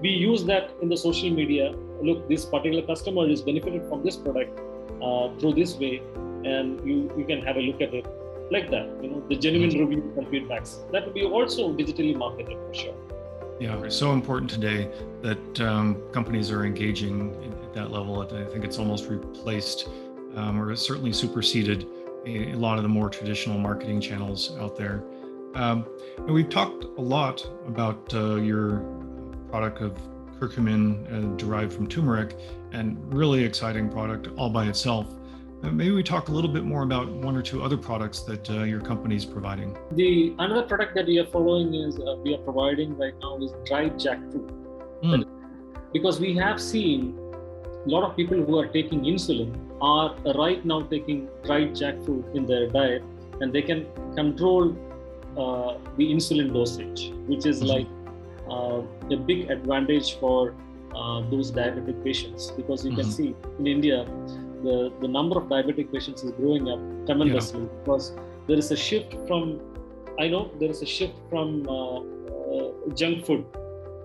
we 0.00 0.10
use 0.10 0.44
that 0.44 0.70
in 0.80 0.88
the 0.88 0.96
social 0.96 1.30
media 1.30 1.74
look 2.00 2.28
this 2.28 2.44
particular 2.44 2.86
customer 2.86 3.28
is 3.28 3.42
benefited 3.42 3.84
from 3.88 4.02
this 4.04 4.16
product 4.16 4.60
uh, 5.02 5.28
through 5.38 5.54
this 5.54 5.76
way 5.76 6.02
and 6.44 6.86
you 6.86 7.10
you 7.16 7.24
can 7.24 7.40
have 7.42 7.56
a 7.56 7.60
look 7.60 7.80
at 7.80 7.94
it 7.94 8.06
like 8.50 8.70
that 8.70 8.86
you 9.02 9.08
know 9.10 9.22
the 9.28 9.36
genuine 9.36 9.70
mm-hmm. 9.70 9.80
reviews 9.80 10.18
and 10.18 10.26
feedbacks 10.28 10.90
that 10.92 11.06
will 11.06 11.14
be 11.14 11.24
also 11.24 11.72
digitally 11.72 12.14
marketed 12.14 12.56
for 12.66 12.74
sure 12.74 12.94
yeah 13.58 13.76
it's 13.82 13.96
so 13.96 14.12
important 14.12 14.50
today 14.50 14.90
that 15.22 15.60
um, 15.60 16.02
companies 16.12 16.50
are 16.50 16.64
engaging 16.64 17.32
at 17.62 17.74
that 17.74 17.90
level. 17.90 18.20
I 18.20 18.44
think 18.44 18.64
it's 18.64 18.78
almost 18.78 19.08
replaced 19.08 19.88
um, 20.36 20.60
or 20.60 20.74
certainly 20.76 21.12
superseded 21.12 21.86
a, 22.26 22.52
a, 22.52 22.54
lot 22.54 22.76
of 22.76 22.82
the 22.82 22.88
more 22.88 23.08
traditional 23.08 23.58
marketing 23.58 24.00
channels 24.00 24.56
out 24.58 24.76
there. 24.76 25.04
Um, 25.54 25.86
and 26.18 26.30
we've 26.30 26.48
talked 26.48 26.84
a 26.84 27.00
lot 27.00 27.46
about 27.66 28.12
uh, 28.14 28.36
your 28.36 28.80
product 29.50 29.80
of 29.80 29.98
curcumin 30.38 31.06
uh, 31.12 31.36
derived 31.36 31.72
from 31.72 31.86
turmeric 31.86 32.36
and 32.72 32.96
really 33.12 33.44
exciting 33.44 33.90
product 33.90 34.28
all 34.36 34.50
by 34.50 34.66
itself. 34.66 35.06
Uh, 35.62 35.70
maybe 35.70 35.92
we 35.92 36.02
talk 36.02 36.28
a 36.28 36.32
little 36.32 36.50
bit 36.50 36.64
more 36.64 36.82
about 36.82 37.08
one 37.08 37.36
or 37.36 37.42
two 37.42 37.62
other 37.62 37.76
products 37.76 38.20
that 38.22 38.50
uh, 38.50 38.64
your 38.64 38.80
company 38.80 39.14
is 39.14 39.24
providing. 39.24 39.76
The 39.92 40.34
another 40.38 40.62
product 40.62 40.94
that 40.96 41.06
we 41.06 41.18
are 41.18 41.26
following 41.26 41.74
is 41.74 42.00
uh, 42.00 42.16
we 42.24 42.34
are 42.34 42.38
providing 42.38 42.96
right 42.96 43.14
now 43.20 43.38
is 43.38 43.52
dried 43.64 43.94
jackfruit. 43.94 44.50
Mm. 45.04 45.28
Because 45.92 46.18
we 46.18 46.34
have 46.36 46.60
seen 46.60 47.16
a 47.86 47.88
lot 47.88 48.02
of 48.08 48.16
people 48.16 48.42
who 48.42 48.58
are 48.58 48.66
taking 48.66 49.02
insulin 49.02 49.54
are 49.82 50.14
right 50.36 50.64
now 50.64 50.80
taking 50.82 51.28
dried 51.44 51.74
jackfruit 51.74 52.34
in 52.36 52.46
their 52.46 52.68
diet 52.68 53.02
and 53.40 53.52
they 53.52 53.62
can 53.62 53.86
control 54.14 54.70
uh, 55.36 55.78
the 55.96 56.06
insulin 56.14 56.52
dosage, 56.52 57.12
which 57.26 57.46
is 57.46 57.60
mm-hmm. 57.60 57.74
like 57.74 57.88
uh, 58.48 58.82
a 59.14 59.16
big 59.16 59.50
advantage 59.50 60.18
for 60.18 60.54
uh, 60.94 61.20
those 61.30 61.50
diabetic 61.50 62.02
patients 62.04 62.50
because 62.52 62.84
you 62.84 62.92
mm-hmm. 62.92 63.00
can 63.00 63.10
see 63.10 63.34
in 63.58 63.66
India 63.66 64.04
the, 64.62 64.92
the 65.00 65.08
number 65.08 65.38
of 65.38 65.44
diabetic 65.44 65.92
patients 65.92 66.22
is 66.22 66.32
growing 66.32 66.68
up 66.68 66.78
tremendously 67.06 67.60
yeah. 67.60 67.78
because 67.78 68.12
there 68.46 68.58
is 68.58 68.70
a 68.70 68.76
shift 68.76 69.16
from 69.26 69.60
I 70.20 70.28
know 70.28 70.50
there 70.60 70.70
is 70.70 70.82
a 70.82 70.86
shift 70.86 71.14
from 71.30 71.66
uh, 71.68 71.98
uh, 71.98 72.72
junk 72.94 73.24
food 73.26 73.44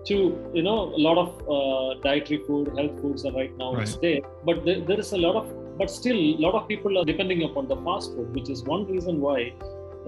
to 0.06 0.14
you 0.54 0.62
know 0.62 0.94
a 0.98 1.00
lot 1.06 1.18
of 1.18 1.30
uh, 1.56 2.00
dietary 2.00 2.42
food 2.46 2.72
health 2.76 3.00
foods 3.00 3.24
are 3.26 3.32
right 3.32 3.56
now 3.58 3.74
right. 3.74 3.98
there 4.00 4.20
but 4.44 4.64
there, 4.64 4.80
there 4.80 4.98
is 4.98 5.12
a 5.12 5.18
lot 5.18 5.36
of 5.36 5.46
but 5.78 5.90
still 5.90 6.16
a 6.16 6.36
lot 6.46 6.54
of 6.54 6.68
people 6.68 6.98
are 6.98 7.04
depending 7.04 7.44
upon 7.44 7.68
the 7.68 7.76
fast 7.76 8.14
food 8.14 8.34
which 8.34 8.50
is 8.50 8.62
one 8.64 8.86
reason 8.86 9.20
why 9.20 9.52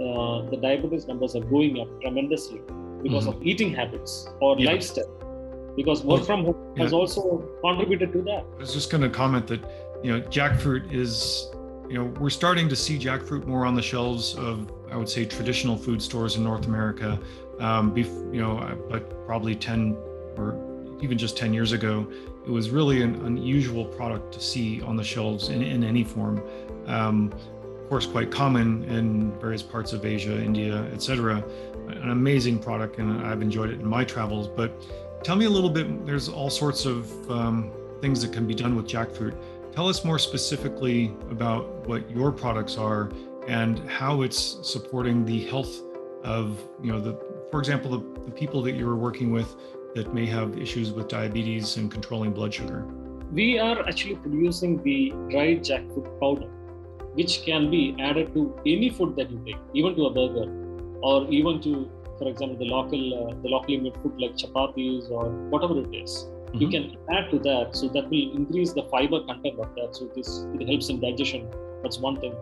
uh, 0.05 0.49
the 0.51 0.59
diabetes 0.61 1.07
numbers 1.07 1.37
are 1.37 1.47
going 1.55 1.81
up 1.81 1.89
tremendously 2.01 2.61
because 3.03 3.27
mm-hmm. 3.27 3.41
of 3.41 3.47
eating 3.47 3.75
habits 3.75 4.29
or 4.41 4.59
yeah. 4.59 4.71
lifestyle 4.71 5.13
because 5.77 6.03
work 6.03 6.19
well, 6.19 6.25
from 6.25 6.45
home 6.45 6.75
yeah. 6.77 6.83
has 6.83 6.93
also 6.93 7.49
contributed 7.63 8.13
to 8.13 8.23
that 8.23 8.45
i 8.57 8.59
was 8.59 8.73
just 8.73 8.91
going 8.91 9.03
to 9.03 9.11
comment 9.11 9.47
that 9.47 9.63
you 10.03 10.13
know 10.13 10.21
jackfruit 10.29 10.93
is 10.93 11.49
you 11.89 11.95
know 11.95 12.05
we're 12.21 12.31
starting 12.31 12.69
to 12.69 12.77
see 12.77 12.99
jackfruit 12.99 13.47
more 13.47 13.65
on 13.65 13.75
the 13.75 13.83
shelves 13.83 14.35
of 14.37 14.71
i 14.91 14.97
would 14.97 15.09
say 15.09 15.25
traditional 15.25 15.77
food 15.77 16.03
stores 16.03 16.37
in 16.37 16.45
north 16.45 16.67
america 16.67 17.19
um, 17.61 17.95
bef- 17.95 18.35
you 18.35 18.41
know, 18.41 18.77
but 18.89 19.27
probably 19.27 19.55
10 19.55 19.97
or 20.37 20.57
even 21.01 21.17
just 21.17 21.37
10 21.37 21.55
years 21.55 21.73
ago, 21.73 22.11
it 22.47 22.51
was 22.51 22.71
really 22.71 23.03
an 23.03 23.15
unusual 23.27 23.85
product 23.85 24.33
to 24.35 24.41
see 24.41 24.81
on 24.83 24.97
the 24.97 25.05
shelves 25.05 25.49
in, 25.49 25.63
in 25.63 25.85
any 25.85 26.05
form. 26.05 26.43
Um, 26.87 27.33
of 27.33 27.89
course, 27.89 28.07
quite 28.07 28.31
common 28.31 28.85
in 28.85 29.39
various 29.41 29.63
parts 29.63 29.93
of 29.93 30.05
Asia, 30.05 30.41
India, 30.43 30.85
etc. 30.93 31.45
An 31.89 32.11
amazing 32.11 32.59
product, 32.59 32.99
and 32.99 33.27
I've 33.27 33.43
enjoyed 33.43 33.71
it 33.71 33.81
in 33.81 33.87
my 33.87 34.05
travels. 34.05 34.49
But 34.49 34.73
tell 35.25 35.37
me 35.37 35.45
a 35.47 35.51
little 35.51 35.71
bit. 35.71 36.07
There's 36.07 36.29
all 36.29 36.51
sorts 36.51 36.87
of 36.87 37.31
um, 37.31 37.73
things 38.01 38.23
that 38.23 38.33
can 38.33 38.47
be 38.47 38.55
done 38.55 38.77
with 38.77 38.87
jackfruit. 38.87 39.35
Tell 39.73 39.89
us 39.89 40.05
more 40.05 40.19
specifically 40.19 41.15
about 41.31 41.87
what 41.87 42.09
your 42.11 42.33
products 42.33 42.77
are 42.77 43.11
and 43.47 43.79
how 43.89 44.23
it's 44.23 44.59
supporting 44.63 45.25
the 45.25 45.45
health 45.47 45.83
of 46.23 46.61
you 46.83 46.93
know 46.93 47.01
the 47.01 47.19
for 47.51 47.59
example 47.59 47.91
the, 47.91 48.21
the 48.25 48.31
people 48.31 48.63
that 48.63 48.73
you're 48.73 48.97
working 48.97 49.31
with 49.31 49.57
that 49.95 50.15
may 50.15 50.27
have 50.27 50.57
issues 50.59 50.93
with 50.93 51.09
diabetes 51.09 51.77
and 51.77 51.91
controlling 51.91 52.33
blood 52.33 52.55
sugar. 52.55 52.87
We 53.33 53.59
are 53.59 53.87
actually 53.89 54.17
producing 54.17 54.83
the 54.83 55.11
dried 55.31 55.65
jackfruit 55.65 56.21
powder 56.21 56.49
which 57.15 57.43
can 57.45 57.71
be 57.71 57.97
added 57.99 58.33
to 58.35 58.55
any 58.65 58.89
food 58.91 59.17
that 59.17 59.31
you 59.31 59.41
take 59.45 59.57
even 59.75 59.97
to 59.97 60.07
a 60.07 60.11
burger 60.11 60.47
or 61.03 61.29
even 61.29 61.61
to 61.63 61.91
for 62.19 62.29
example 62.29 62.57
the 62.57 62.67
local 62.67 63.03
uh, 63.21 63.35
the 63.43 63.49
locally 63.49 63.79
made 63.79 63.97
food 64.03 64.15
like 64.19 64.37
chapatis 64.37 65.11
or 65.11 65.31
whatever 65.51 65.81
it 65.81 65.95
is. 65.95 66.29
You 66.53 66.69
can 66.69 66.97
add 67.11 67.31
to 67.31 67.39
that 67.41 67.77
so 67.77 67.89
that 67.89 68.09
will 68.11 68.37
increase 68.37 68.73
the 68.73 68.85
fiber 68.85 69.21
content 69.25 69.59
of 69.59 69.75
that. 69.77 69.97
So 69.97 70.11
this 70.15 70.47
it 70.55 70.69
helps 70.69 70.89
in 70.89 71.01
digestion. 71.01 71.51
That's 71.83 71.99
one 71.99 72.21
thing. 72.21 72.35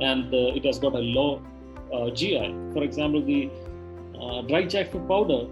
And 0.00 0.32
uh, 0.34 0.58
it 0.58 0.64
has 0.64 0.78
got 0.78 0.94
a 0.94 1.04
low 1.18 1.42
uh, 1.92 2.10
gi 2.10 2.38
for 2.72 2.82
example 2.82 3.22
the 3.22 3.50
uh, 4.20 4.42
dry 4.42 4.64
jackfruit 4.64 5.06
powder 5.08 5.46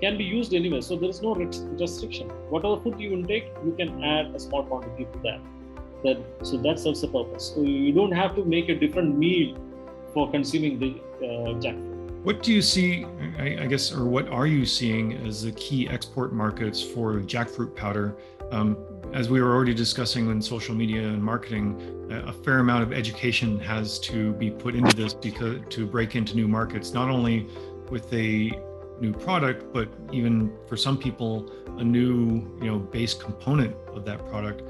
can 0.00 0.16
be 0.16 0.24
used 0.24 0.54
anywhere. 0.54 0.82
So 0.82 0.96
there 0.96 1.10
is 1.10 1.22
no 1.22 1.34
restriction. 1.34 2.28
Whatever 2.50 2.80
food 2.80 3.00
you 3.00 3.12
intake 3.12 3.52
you 3.64 3.72
can 3.72 4.02
add 4.02 4.34
a 4.34 4.40
small 4.40 4.64
quantity 4.64 5.06
to 5.12 5.18
that. 5.24 5.40
That 6.04 6.46
so 6.46 6.56
that 6.58 6.78
serves 6.78 7.00
the 7.00 7.08
purpose. 7.08 7.52
So 7.54 7.62
you 7.62 7.92
don't 7.92 8.12
have 8.12 8.34
to 8.36 8.44
make 8.44 8.68
a 8.68 8.74
different 8.74 9.18
meal 9.18 9.56
for 10.14 10.30
consuming 10.30 10.78
the 10.78 10.90
uh, 11.18 11.54
jackfruit 11.64 11.98
what 12.24 12.42
do 12.42 12.52
you 12.52 12.60
see, 12.60 13.06
I, 13.38 13.66
guess, 13.66 13.92
or 13.92 14.04
what 14.04 14.28
are 14.28 14.46
you 14.46 14.66
seeing 14.66 15.12
as 15.26 15.44
the 15.44 15.52
key 15.52 15.88
export 15.88 16.32
markets 16.32 16.82
for 16.82 17.14
jackfruit 17.20 17.74
powder? 17.76 18.16
Um, 18.50 18.76
as 19.12 19.30
we 19.30 19.40
were 19.40 19.54
already 19.54 19.72
discussing 19.72 20.28
in 20.28 20.42
social 20.42 20.74
media 20.74 21.08
and 21.08 21.22
marketing, 21.22 21.80
a 22.10 22.32
fair 22.32 22.58
amount 22.58 22.82
of 22.82 22.92
education 22.92 23.58
has 23.60 23.98
to 24.00 24.32
be 24.34 24.50
put 24.50 24.74
into 24.74 24.94
this 24.96 25.14
because 25.14 25.60
to 25.70 25.86
break 25.86 26.16
into 26.16 26.34
new 26.34 26.48
markets, 26.48 26.92
not 26.92 27.08
only 27.08 27.46
with 27.88 28.12
a 28.12 28.50
new 29.00 29.12
product, 29.12 29.72
but 29.72 29.88
even 30.12 30.52
for 30.66 30.76
some 30.76 30.98
people, 30.98 31.50
a 31.78 31.84
new 31.84 32.42
you 32.60 32.66
know 32.66 32.78
base 32.78 33.14
component 33.14 33.74
of 33.94 34.04
that 34.04 34.26
product. 34.28 34.62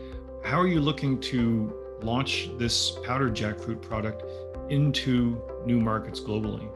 How 0.45 0.61
are 0.61 0.69
you 0.69 0.81
looking 0.81 1.21
to 1.33 1.73
launch 2.03 2.51
this 2.59 2.99
powdered 3.05 3.35
jackfruit 3.35 3.83
product 3.83 4.23
into 4.71 5.41
new 5.65 5.81
markets 5.81 6.21
globally? 6.21 6.69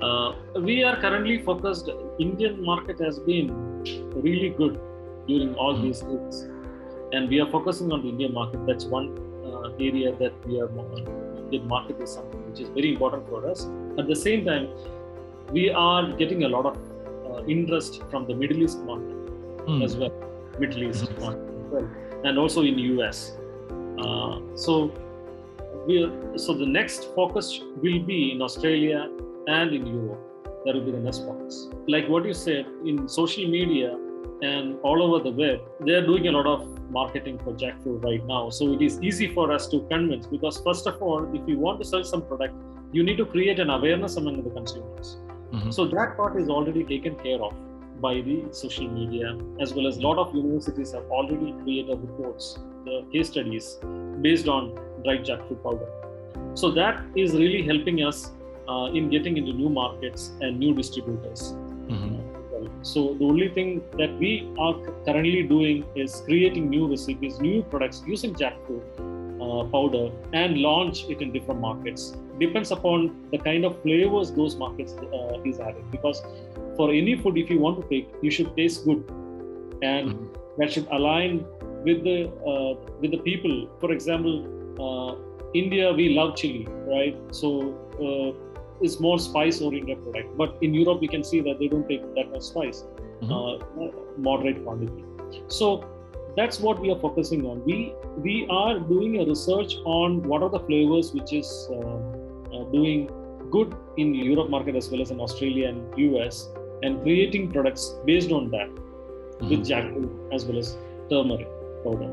Uh, 0.00 0.34
we 0.60 0.82
are 0.84 0.96
currently 1.00 1.42
focused. 1.42 1.88
Indian 2.18 2.62
market 2.64 2.98
has 3.00 3.18
been 3.18 3.48
really 4.14 4.50
good 4.50 4.80
during 5.26 5.54
all 5.54 5.76
these 5.76 6.02
years, 6.02 6.42
and 7.12 7.28
we 7.28 7.40
are 7.40 7.50
focusing 7.50 7.92
on 7.92 8.02
the 8.02 8.08
Indian 8.08 8.34
market. 8.34 8.66
That's 8.66 8.84
one 8.84 9.08
uh, 9.44 9.70
area 9.80 10.14
that 10.16 10.32
we 10.46 10.60
are. 10.60 10.68
Indian 11.44 11.66
market 11.68 12.00
is 12.00 12.10
something 12.10 12.50
which 12.50 12.60
is 12.60 12.68
very 12.68 12.92
important 12.92 13.28
for 13.28 13.48
us. 13.48 13.66
At 13.98 14.06
the 14.06 14.16
same 14.16 14.44
time, 14.44 14.68
we 15.54 15.70
are 15.70 16.12
getting 16.20 16.44
a 16.44 16.48
lot 16.48 16.66
of 16.66 16.76
uh, 17.30 17.44
interest 17.54 18.02
from 18.10 18.26
the 18.26 18.34
Middle 18.34 18.62
East 18.62 18.80
market 18.90 19.66
mm. 19.66 19.84
as 19.84 19.96
well, 19.96 20.12
Middle 20.58 20.84
East 20.84 21.04
mm-hmm. 21.04 21.24
market 21.24 21.48
as 21.60 21.66
well, 21.72 21.88
and 22.24 22.38
also 22.38 22.62
in 22.62 22.78
US. 22.78 23.36
Uh, 23.98 24.40
so 24.56 24.92
we 25.86 25.96
so 26.36 26.54
the 26.62 26.70
next 26.78 27.14
focus 27.14 27.60
will 27.82 28.00
be 28.12 28.32
in 28.32 28.42
Australia 28.42 29.08
and 29.46 29.72
in 29.72 29.86
Europe. 29.86 30.22
That 30.64 30.74
will 30.74 30.86
be 30.90 30.92
the 30.92 31.04
next 31.08 31.20
focus. 31.28 31.68
Like 31.86 32.08
what 32.08 32.24
you 32.24 32.34
said, 32.34 32.66
in 32.84 33.06
social 33.06 33.46
media 33.46 33.96
and 34.42 34.78
all 34.82 35.02
over 35.02 35.22
the 35.22 35.30
web, 35.30 35.60
they 35.86 35.92
are 35.92 36.06
doing 36.06 36.28
a 36.28 36.32
lot 36.32 36.46
of 36.46 36.90
marketing 36.90 37.38
for 37.44 37.52
jackfruit 37.52 38.02
right 38.04 38.24
now. 38.26 38.50
So 38.50 38.72
it 38.72 38.82
is 38.82 39.00
easy 39.02 39.28
for 39.34 39.52
us 39.52 39.68
to 39.68 39.80
convince 39.90 40.26
because, 40.26 40.60
first 40.68 40.86
of 40.86 41.02
all, 41.02 41.22
if 41.34 41.48
you 41.48 41.58
want 41.58 41.80
to 41.80 41.84
sell 41.84 42.02
some 42.04 42.22
product, 42.22 42.54
you 42.92 43.02
need 43.02 43.18
to 43.18 43.26
create 43.26 43.60
an 43.60 43.70
awareness 43.70 44.16
among 44.16 44.42
the 44.42 44.50
consumers. 44.50 45.18
Mm-hmm. 45.54 45.70
So 45.70 45.86
that 45.86 46.16
part 46.16 46.36
is 46.40 46.48
already 46.48 46.84
taken 46.84 47.14
care 47.16 47.40
of 47.40 47.54
by 48.00 48.14
the 48.20 48.36
social 48.50 48.88
media, 48.88 49.36
as 49.60 49.72
well 49.72 49.86
as 49.86 49.98
a 49.98 50.00
lot 50.00 50.18
of 50.18 50.34
universities 50.34 50.92
have 50.92 51.04
already 51.04 51.52
created 51.62 52.00
reports, 52.00 52.58
the 52.84 53.04
case 53.12 53.28
studies 53.28 53.78
based 54.20 54.48
on 54.48 54.74
dried 55.04 55.24
jackfruit 55.24 55.62
powder. 55.62 55.88
So 56.54 56.70
that 56.72 57.02
is 57.14 57.32
really 57.34 57.62
helping 57.62 58.02
us 58.04 58.32
uh, 58.68 58.90
in 58.92 59.10
getting 59.10 59.36
into 59.36 59.52
new 59.52 59.68
markets 59.68 60.32
and 60.40 60.58
new 60.58 60.74
distributors. 60.74 61.52
Mm-hmm. 61.52 62.24
So 62.82 63.14
the 63.14 63.24
only 63.24 63.48
thing 63.48 63.82
that 63.98 64.16
we 64.18 64.52
are 64.58 64.74
currently 65.06 65.42
doing 65.42 65.84
is 65.94 66.22
creating 66.26 66.68
new 66.68 66.88
recipes, 66.88 67.40
new 67.40 67.62
products 67.62 68.02
using 68.06 68.34
jackfruit 68.34 68.84
uh, 69.40 69.64
powder 69.70 70.10
and 70.32 70.58
launch 70.58 71.04
it 71.08 71.22
in 71.22 71.32
different 71.32 71.60
markets. 71.60 72.16
Depends 72.38 72.70
upon 72.70 73.28
the 73.30 73.38
kind 73.38 73.64
of 73.64 73.80
flavors 73.82 74.32
those 74.32 74.56
markets 74.56 74.94
uh, 74.94 75.40
is 75.44 75.60
adding. 75.60 75.86
Because 75.90 76.22
for 76.76 76.90
any 76.90 77.16
food, 77.16 77.38
if 77.38 77.50
you 77.50 77.58
want 77.58 77.80
to 77.80 77.88
take, 77.88 78.12
you 78.22 78.30
should 78.30 78.56
taste 78.56 78.84
good, 78.84 79.04
and 79.82 80.10
mm-hmm. 80.10 80.26
that 80.58 80.72
should 80.72 80.88
align 80.90 81.44
with 81.84 82.02
the 82.02 82.28
uh, 82.52 82.74
with 83.00 83.12
the 83.12 83.18
people. 83.18 83.68
For 83.80 83.92
example, 83.92 84.36
uh, 84.80 85.14
India 85.54 85.92
we 85.92 86.08
love 86.14 86.34
chili, 86.36 86.66
right? 86.86 87.16
So 87.30 87.78
uh, 88.02 88.54
is 88.80 89.00
more 89.00 89.18
spice 89.18 89.60
oriented 89.60 90.02
product 90.02 90.36
but 90.36 90.56
in 90.62 90.74
europe 90.74 91.00
we 91.00 91.08
can 91.08 91.22
see 91.22 91.40
that 91.40 91.58
they 91.58 91.68
don't 91.68 91.88
take 91.88 92.02
that 92.14 92.30
much 92.30 92.42
spice 92.42 92.84
mm-hmm. 93.22 93.32
uh, 93.32 93.88
moderate 94.18 94.62
quantity 94.64 95.04
so 95.48 95.84
that's 96.36 96.58
what 96.58 96.80
we 96.80 96.90
are 96.90 96.98
focusing 96.98 97.46
on 97.46 97.64
we 97.64 97.92
we 98.18 98.46
are 98.50 98.78
doing 98.78 99.20
a 99.20 99.24
research 99.26 99.76
on 99.84 100.22
what 100.22 100.42
are 100.42 100.50
the 100.50 100.60
flavors 100.60 101.12
which 101.12 101.32
is 101.32 101.68
uh, 101.76 101.98
doing 102.76 103.00
good 103.50 103.74
in 103.96 104.14
europe 104.14 104.50
market 104.56 104.76
as 104.82 104.88
well 104.90 105.02
as 105.06 105.10
in 105.14 105.20
australia 105.26 105.68
and 105.68 106.20
us 106.26 106.48
and 106.82 107.02
creating 107.02 107.50
products 107.50 107.84
based 108.04 108.32
on 108.38 108.50
that 108.50 108.68
mm-hmm. 108.68 109.48
with 109.50 109.66
jackfruit 109.70 110.34
as 110.36 110.44
well 110.44 110.58
as 110.64 110.76
turmeric 111.10 111.50
powder 111.84 112.10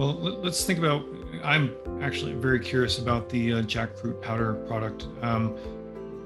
well 0.00 0.14
let's 0.46 0.64
think 0.64 0.78
about 0.78 1.04
i'm 1.52 1.64
actually 2.08 2.34
very 2.48 2.60
curious 2.72 2.98
about 2.98 3.28
the 3.28 3.44
uh, 3.54 3.62
jackfruit 3.74 4.20
powder 4.28 4.54
product 4.68 5.08
um, 5.22 5.56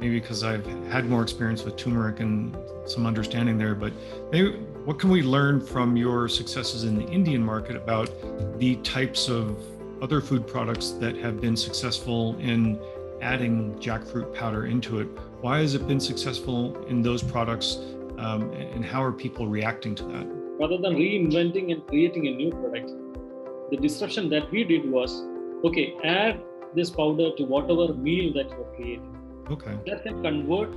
maybe 0.01 0.20
because 0.20 0.44
I've 0.44 0.66
had 0.87 1.09
more 1.09 1.22
experience 1.22 1.64
with 1.64 1.77
turmeric 1.77 2.20
and 2.20 2.57
some 2.87 3.07
understanding 3.07 3.59
there, 3.59 3.74
but 3.74 3.92
maybe 4.31 4.53
what 4.85 4.98
can 4.98 5.11
we 5.11 5.22
learn 5.22 5.61
from 5.61 5.96
your 5.96 6.29
successes 6.29 6.85
in 6.85 6.96
the 6.96 7.07
Indian 7.07 7.42
market 7.42 7.77
about 7.77 8.11
the 8.59 8.77
types 8.77 9.29
of 9.29 9.59
other 10.01 10.20
food 10.20 10.46
products 10.46 10.90
that 10.92 11.16
have 11.16 11.40
been 11.40 11.57
successful 11.57 12.37
in 12.38 12.79
adding 13.20 13.74
jackfruit 13.74 14.35
powder 14.35 14.66
into 14.66 15.00
it? 15.00 15.09
Why 15.40 15.59
has 15.59 15.74
it 15.74 15.87
been 15.87 16.00
successful 16.00 16.85
in 16.87 17.02
those 17.02 17.22
products 17.22 17.78
um, 18.18 18.50
and 18.52 18.85
how 18.85 19.02
are 19.02 19.12
people 19.12 19.46
reacting 19.46 19.94
to 19.96 20.04
that? 20.04 20.26
Rather 20.61 20.78
than 20.78 20.94
reinventing 20.96 21.72
and 21.72 21.87
creating 21.87 22.26
a 22.26 22.33
new 22.33 22.50
product, 22.50 22.90
the 23.70 23.76
disruption 23.76 24.28
that 24.31 24.50
we 24.50 24.64
did 24.64 24.90
was 24.90 25.22
okay, 25.64 25.94
add 26.04 26.40
this 26.74 26.90
powder 26.90 27.31
to 27.37 27.44
whatever 27.44 27.94
meal 27.94 28.33
that 28.35 28.48
you're 28.50 28.72
creating 28.76 29.18
Okay. 29.50 29.78
That 29.87 30.02
can 30.02 30.22
convert 30.22 30.72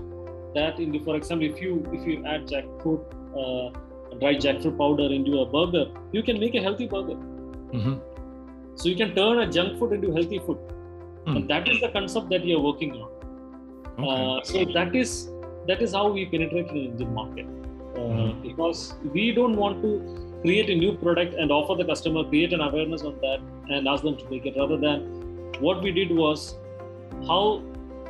that 0.56 0.80
into, 0.80 1.00
for 1.04 1.16
example, 1.16 1.48
if 1.48 1.62
you 1.62 1.86
if 1.92 2.08
you 2.08 2.24
add 2.26 2.48
jackfruit, 2.48 3.02
uh, 3.42 4.18
dry 4.20 4.36
jackfruit 4.36 4.78
powder 4.78 5.08
into 5.14 5.40
a 5.40 5.46
burger, 5.46 5.86
you 6.12 6.24
can 6.24 6.40
make 6.40 6.56
a 6.56 6.62
healthy 6.62 6.88
burger. 6.88 7.16
Mm-hmm. 7.16 7.96
So 8.76 8.90
you 8.90 8.96
can 8.96 9.14
turn 9.16 9.40
a 9.40 9.52
junk 9.52 9.78
food 9.78 9.94
into 9.94 10.14
healthy 10.14 10.40
food, 10.40 10.58
mm. 11.26 11.36
and 11.36 11.50
that 11.50 11.68
is 11.68 11.80
the 11.82 11.90
concept 11.90 12.30
that 12.30 12.44
we 12.44 12.54
are 12.54 12.60
working 12.60 12.94
on. 12.94 13.10
Okay. 14.00 14.10
Uh, 14.10 14.44
so 14.44 14.66
that 14.74 14.96
is 14.96 15.30
that 15.68 15.82
is 15.82 15.94
how 15.94 16.10
we 16.10 16.26
penetrate 16.26 16.68
the 16.70 16.86
Indian 16.86 17.14
market, 17.14 17.48
mm-hmm. 17.94 18.42
because 18.42 18.96
we 19.14 19.32
don't 19.32 19.56
want 19.56 19.82
to 19.84 19.92
create 20.42 20.70
a 20.70 20.76
new 20.76 20.94
product 20.98 21.36
and 21.36 21.52
offer 21.52 21.76
the 21.76 21.86
customer 21.86 22.24
create 22.30 22.54
an 22.54 22.62
awareness 22.62 23.04
on 23.04 23.20
that 23.22 23.40
and 23.70 23.88
ask 23.88 24.04
them 24.04 24.18
to 24.18 24.26
take 24.30 24.46
it 24.46 24.56
rather 24.58 24.78
than 24.78 25.02
what 25.60 25.84
we 25.84 25.92
did 25.92 26.12
was 26.12 26.56
how 27.28 27.62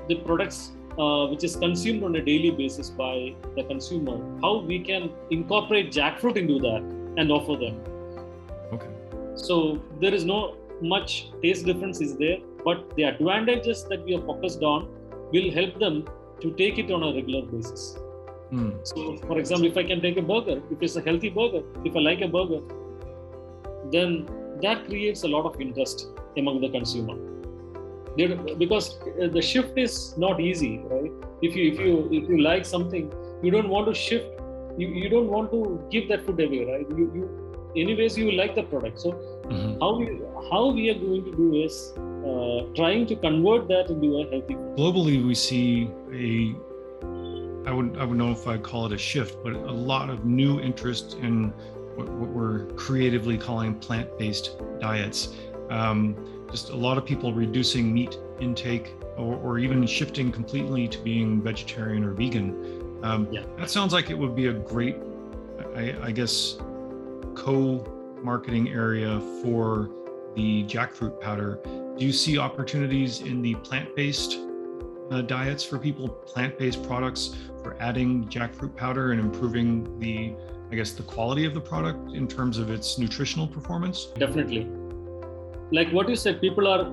the 0.08 0.16
products 0.16 0.72
uh, 0.98 1.26
which 1.28 1.44
is 1.44 1.56
consumed 1.56 2.04
on 2.04 2.16
a 2.16 2.22
daily 2.22 2.52
basis 2.52 2.90
by 2.90 3.34
the 3.56 3.64
consumer, 3.64 4.18
how 4.42 4.60
we 4.60 4.80
can 4.80 5.10
incorporate 5.30 5.92
jackfruit 5.92 6.36
into 6.36 6.60
that 6.60 6.82
and 7.18 7.32
offer 7.32 7.56
them. 7.58 7.82
Okay. 8.74 8.90
So 9.36 9.82
there 10.00 10.14
is 10.14 10.26
no 10.26 10.58
much 10.82 11.32
taste 11.42 11.66
difference 11.66 12.02
is 12.02 12.18
there, 12.18 12.38
but 12.66 12.96
the 12.96 13.04
advantages 13.04 13.86
that 13.86 14.04
we 14.04 14.16
are 14.16 14.22
focused 14.22 14.62
on 14.64 14.88
will 15.32 15.52
help 15.52 15.80
them 15.80 16.06
to 16.42 16.52
take 16.54 16.78
it 16.78 16.92
on 16.92 17.04
a 17.04 17.14
regular 17.14 17.44
basis. 17.44 17.98
Mm. 18.52 18.86
So, 18.86 19.18
for 19.28 19.40
example, 19.40 19.68
if 19.68 19.78
I 19.78 19.84
can 19.84 20.02
take 20.02 20.18
a 20.18 20.22
burger, 20.22 20.62
if 20.70 20.82
it's 20.82 20.96
a 20.96 21.02
healthy 21.02 21.30
burger, 21.30 21.64
if 21.86 21.96
I 21.96 22.00
like 22.00 22.22
a 22.22 22.28
burger, 22.28 22.62
then 23.92 24.30
that 24.62 24.86
creates 24.86 25.24
a 25.24 25.28
lot 25.28 25.46
of 25.46 25.60
interest 25.60 26.08
among 26.38 26.62
the 26.62 26.70
consumer. 26.70 27.16
Because 28.58 29.00
uh, 29.22 29.28
the 29.28 29.42
shift 29.42 29.78
is 29.78 30.18
not 30.18 30.42
easy 30.42 30.80
right? 30.80 31.12
If 31.42 31.56
you 31.56 31.72
if 31.72 31.80
you 31.80 32.10
if 32.12 32.30
you 32.30 32.42
like 32.42 32.66
something 32.66 33.12
you 33.42 33.52
don't 33.52 33.70
want 33.70 33.88
to 33.88 33.94
shift 33.94 34.26
you, 34.78 34.90
you 34.90 35.08
don't 35.10 35.30
want 35.30 35.50
to 35.52 35.82
give 35.90 36.10
that 36.10 36.26
food 36.26 36.42
away 36.42 36.66
right? 36.66 36.86
You, 36.90 37.10
you 37.16 37.74
anyways 37.78 38.18
you 38.18 38.32
like 38.34 38.54
the 38.56 38.64
product. 38.64 39.00
So 39.00 39.41
mm-hmm. 39.52 39.80
how 39.80 39.96
we 39.96 40.22
how 40.50 40.72
we 40.72 40.90
are 40.90 41.00
going 41.00 41.24
to 41.24 41.32
do 41.36 41.56
is 41.56 41.94
uh, 41.98 42.66
trying 42.76 43.06
to 43.06 43.16
convert 43.16 43.68
that 43.68 43.90
into 43.90 44.18
a 44.18 44.30
healthy 44.30 44.56
globally 44.78 45.26
we 45.26 45.36
see 45.36 45.90
a 46.14 46.56
i 47.70 47.72
would 47.72 47.98
i 47.98 48.04
would 48.04 48.18
know 48.18 48.32
if 48.32 48.48
i'd 48.48 48.64
call 48.64 48.86
it 48.86 48.94
a 48.94 48.98
shift 48.98 49.38
but 49.44 49.54
a 49.54 49.78
lot 49.94 50.10
of 50.10 50.26
new 50.26 50.60
interest 50.60 51.18
in 51.22 51.50
what, 51.96 52.08
what 52.10 52.30
we're 52.30 52.66
creatively 52.76 53.38
calling 53.38 53.76
plant-based 53.76 54.58
diets 54.80 55.36
um, 55.70 56.16
just 56.52 56.70
a 56.70 56.76
lot 56.76 56.98
of 56.98 57.06
people 57.06 57.34
reducing 57.34 57.94
meat 57.94 58.18
intake 58.42 58.94
or, 59.18 59.36
or 59.36 59.60
even 59.60 59.86
shifting 59.86 60.32
completely 60.32 60.88
to 60.88 60.98
being 61.00 61.42
vegetarian 61.42 62.04
or 62.04 62.12
vegan. 62.12 63.00
Um, 63.04 63.28
yeah. 63.32 63.44
That 63.58 63.70
sounds 63.70 63.94
like 63.94 64.10
it 64.10 64.18
would 64.18 64.36
be 64.36 64.48
a 64.48 64.54
great 64.54 64.98
I, 65.76 65.96
I 66.04 66.12
guess, 66.12 66.58
co-marketing 68.22 68.70
area 68.70 69.20
for 69.42 69.90
the 70.36 70.64
jackfruit 70.64 71.20
powder. 71.20 71.60
Do 71.98 72.06
you 72.06 72.14
see 72.14 72.38
opportunities 72.38 73.22
in 73.22 73.42
the 73.42 73.56
plant-based 73.56 74.40
uh, 75.12 75.22
diets 75.22 75.64
for 75.64 75.78
people, 75.78 76.08
plant-based 76.08 76.84
products 76.84 77.36
for 77.62 77.76
adding 77.82 78.26
jackfruit 78.26 78.76
powder 78.76 79.12
and 79.12 79.20
improving 79.20 80.00
the, 80.00 80.36
I 80.72 80.76
guess, 80.76 80.92
the 80.92 81.04
quality 81.04 81.46
of 81.46 81.54
the 81.54 81.62
product 81.62 82.14
in 82.14 82.28
terms 82.28 82.58
of 82.58 82.70
its 82.70 82.98
nutritional 82.98 83.48
performance? 83.48 84.06
Definitely. 84.18 84.70
Like 85.72 85.92
what 85.92 86.08
you 86.08 86.16
said, 86.16 86.40
people 86.40 86.68
are 86.68 86.86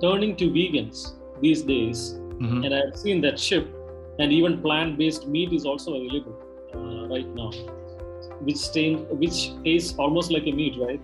turning 0.00 0.36
to 0.36 0.50
vegans 0.50 1.14
these 1.40 1.62
days, 1.62 2.14
mm-hmm. 2.14 2.64
and 2.64 2.74
I've 2.74 2.96
seen 2.96 3.20
that 3.22 3.38
shift. 3.38 3.68
And 4.18 4.32
even 4.32 4.62
plant-based 4.62 5.28
meat 5.28 5.52
is 5.52 5.66
also 5.66 5.94
available 5.94 6.36
uh, 6.74 7.06
right 7.08 7.28
now, 7.34 7.52
which 8.40 8.56
stain, 8.56 8.98
which 9.18 9.52
tastes 9.64 9.98
almost 9.98 10.30
like 10.30 10.46
a 10.46 10.52
meat, 10.52 10.76
right? 10.78 11.00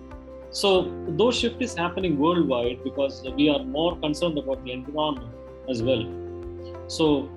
So 0.51 0.92
those 1.09 1.38
shift 1.38 1.62
is 1.62 1.75
happening 1.75 2.18
worldwide 2.18 2.85
because 2.85 3.23
we 3.37 3.49
are 3.49 3.64
more 3.64 3.97
concerned 3.97 4.38
about 4.38 4.62
the 4.64 4.73
environment 4.73 5.33
as 5.68 5.83
well. 5.83 6.05
So 6.88 7.31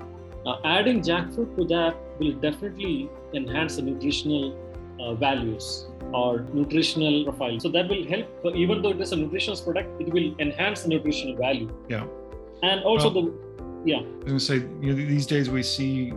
uh, 0.45 0.57
adding 0.65 1.01
jackfruit 1.01 1.55
to 1.55 1.65
that 1.65 1.95
will 2.19 2.33
definitely 2.33 3.09
enhance 3.33 3.77
the 3.77 3.83
nutritional 3.83 4.59
uh, 4.99 5.13
values 5.15 5.87
or 6.13 6.45
nutritional 6.53 7.23
profile. 7.23 7.59
So 7.59 7.69
that 7.69 7.87
will 7.87 8.05
help, 8.05 8.27
uh, 8.45 8.51
even 8.53 8.81
though 8.81 8.91
it 8.91 9.01
is 9.01 9.11
a 9.11 9.15
nutritional 9.15 9.57
product, 9.61 10.01
it 10.01 10.13
will 10.13 10.35
enhance 10.39 10.83
the 10.83 10.89
nutritional 10.89 11.35
value. 11.37 11.73
Yeah. 11.87 12.05
And 12.63 12.83
also 12.83 13.11
well, 13.11 13.23
the, 13.23 13.33
yeah. 13.85 13.99
I 13.99 14.01
was 14.01 14.25
going 14.25 14.37
to 14.37 14.39
say, 14.39 14.55
you 14.81 14.93
know, 14.93 14.95
these 14.95 15.25
days 15.25 15.49
we 15.49 15.63
see 15.63 16.13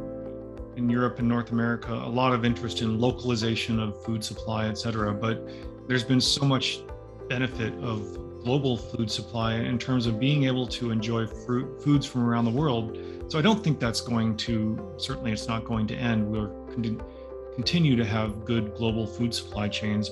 in 0.79 0.89
Europe 0.89 1.19
and 1.19 1.29
North 1.29 1.51
America 1.53 1.93
a 1.93 2.09
lot 2.09 2.33
of 2.33 2.45
interest 2.45 2.81
in 2.81 2.99
localization 2.99 3.79
of 3.79 4.03
food 4.05 4.25
supply, 4.25 4.69
et 4.69 4.79
cetera. 4.79 5.13
But 5.13 5.47
there's 5.87 6.05
been 6.05 6.21
so 6.21 6.47
much 6.47 6.81
benefit 7.29 7.75
of 7.83 8.43
global 8.43 8.77
food 8.77 9.11
supply 9.11 9.57
in 9.57 9.79
terms 9.79 10.07
of 10.07 10.19
being 10.19 10.45
able 10.45 10.67
to 10.69 10.91
enjoy 10.91 11.27
fruit 11.27 11.83
foods 11.83 12.07
from 12.07 12.25
around 12.25 12.47
the 12.47 12.57
world 12.63 12.97
so 13.29 13.39
I 13.39 13.43
don't 13.43 13.63
think 13.63 13.79
that's 13.79 14.01
going 14.01 14.39
to, 14.39 14.95
certainly 14.97 15.33
it's 15.33 15.47
not 15.47 15.67
going 15.67 15.87
to 15.89 15.95
end. 15.95 16.27
We'll 16.27 16.49
continue 17.55 17.95
to 17.95 18.05
have 18.05 18.47
good 18.47 18.75
global 18.75 19.07
food 19.07 19.35
supply 19.35 19.69
chains. 19.69 20.11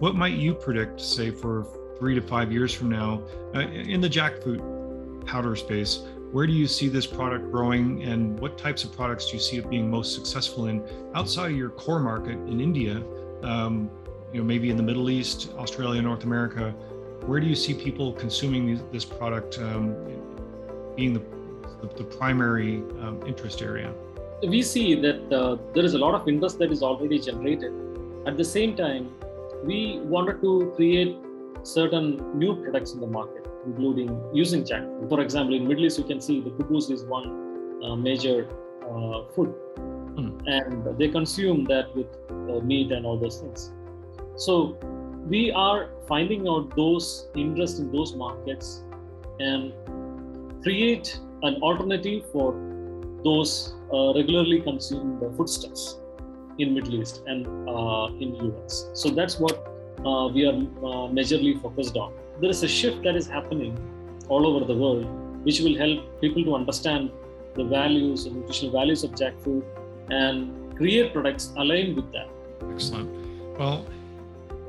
What 0.00 0.16
might 0.16 0.34
you 0.34 0.52
predict, 0.52 1.00
say, 1.00 1.30
for 1.30 1.64
three 1.96 2.16
to 2.16 2.20
five 2.20 2.50
years 2.50 2.74
from 2.74 2.90
now 2.90 3.22
uh, 3.54 3.60
in 3.60 4.00
the 4.00 4.08
jackfruit 4.08 5.24
powder 5.26 5.54
space? 5.54 6.00
Where 6.36 6.46
do 6.46 6.52
you 6.52 6.66
see 6.66 6.88
this 6.88 7.06
product 7.06 7.50
growing 7.50 8.02
and 8.02 8.38
what 8.40 8.58
types 8.58 8.84
of 8.84 8.92
products 8.92 9.30
do 9.30 9.38
you 9.38 9.42
see 9.42 9.56
it 9.56 9.70
being 9.70 9.90
most 9.90 10.14
successful 10.14 10.66
in 10.66 10.86
outside 11.14 11.52
of 11.52 11.56
your 11.56 11.70
core 11.70 11.98
market 11.98 12.36
in 12.52 12.60
India? 12.60 13.02
Um, 13.42 13.88
you 14.34 14.40
know, 14.40 14.44
maybe 14.44 14.68
in 14.68 14.76
the 14.76 14.82
Middle 14.82 15.08
East, 15.08 15.50
Australia, 15.56 16.02
North 16.02 16.24
America, 16.24 16.72
where 17.24 17.40
do 17.40 17.46
you 17.46 17.54
see 17.54 17.72
people 17.72 18.12
consuming 18.12 18.86
this 18.92 19.02
product 19.02 19.58
um, 19.60 19.96
being 20.94 21.14
the 21.14 21.22
the, 21.80 21.88
the 21.96 22.04
primary 22.04 22.82
um, 23.00 23.18
interest 23.26 23.62
area? 23.62 23.94
We 24.46 24.60
see 24.60 24.94
that 24.94 25.32
uh, 25.32 25.56
there 25.72 25.86
is 25.86 25.94
a 25.94 25.98
lot 25.98 26.14
of 26.20 26.28
interest 26.28 26.58
that 26.58 26.70
is 26.70 26.82
already 26.82 27.18
generated. 27.18 27.72
At 28.26 28.36
the 28.36 28.44
same 28.44 28.76
time, 28.76 29.10
we 29.64 30.00
wanted 30.00 30.42
to 30.42 30.70
create 30.76 31.16
certain 31.62 32.38
new 32.38 32.62
products 32.62 32.92
in 32.92 33.00
the 33.00 33.06
market, 33.06 33.46
including 33.66 34.08
using 34.32 34.64
jackfruit. 34.64 35.08
For 35.08 35.20
example, 35.20 35.54
in 35.54 35.66
Middle 35.68 35.84
East, 35.86 35.98
you 35.98 36.04
can 36.04 36.20
see 36.20 36.40
the 36.40 36.50
couscous 36.50 36.90
is 36.90 37.04
one 37.04 37.28
uh, 37.84 37.96
major 37.96 38.48
uh, 38.82 39.24
food, 39.34 39.54
mm. 39.76 40.40
and 40.46 40.98
they 40.98 41.08
consume 41.08 41.64
that 41.64 41.94
with 41.94 42.06
uh, 42.30 42.60
meat 42.60 42.92
and 42.92 43.04
all 43.04 43.18
those 43.18 43.40
things. 43.40 43.72
So 44.36 44.76
we 45.26 45.50
are 45.50 45.90
finding 46.06 46.48
out 46.48 46.74
those 46.76 47.28
interest 47.34 47.80
in 47.80 47.90
those 47.90 48.14
markets 48.14 48.84
and 49.40 49.72
create 50.62 51.18
an 51.42 51.56
alternative 51.62 52.24
for 52.32 52.54
those 53.24 53.74
uh, 53.92 54.14
regularly 54.14 54.60
consumed 54.60 55.20
foodstuffs 55.36 55.98
in 56.58 56.74
Middle 56.74 57.00
East 57.00 57.22
and 57.26 57.46
uh, 57.68 58.06
in 58.20 58.34
US. 58.36 58.90
So 58.94 59.10
that's 59.10 59.38
what 59.38 59.66
uh, 60.04 60.28
we 60.28 60.46
are 60.46 60.54
uh, 60.54 61.08
majorly 61.18 61.60
focused 61.60 61.96
on. 61.96 62.12
There 62.40 62.50
is 62.50 62.62
a 62.62 62.68
shift 62.68 63.02
that 63.04 63.16
is 63.16 63.26
happening 63.26 63.78
all 64.28 64.46
over 64.46 64.64
the 64.64 64.74
world, 64.74 65.06
which 65.44 65.60
will 65.60 65.76
help 65.76 66.20
people 66.20 66.44
to 66.44 66.54
understand 66.54 67.10
the 67.54 67.64
values 67.64 68.26
and 68.26 68.36
nutritional 68.36 68.72
values 68.72 69.04
of 69.04 69.12
jackfruit 69.12 69.64
and 70.10 70.76
create 70.76 71.12
products 71.12 71.52
aligned 71.56 71.96
with 71.96 72.12
that. 72.12 72.28
Excellent. 72.70 73.08
Well, 73.58 73.86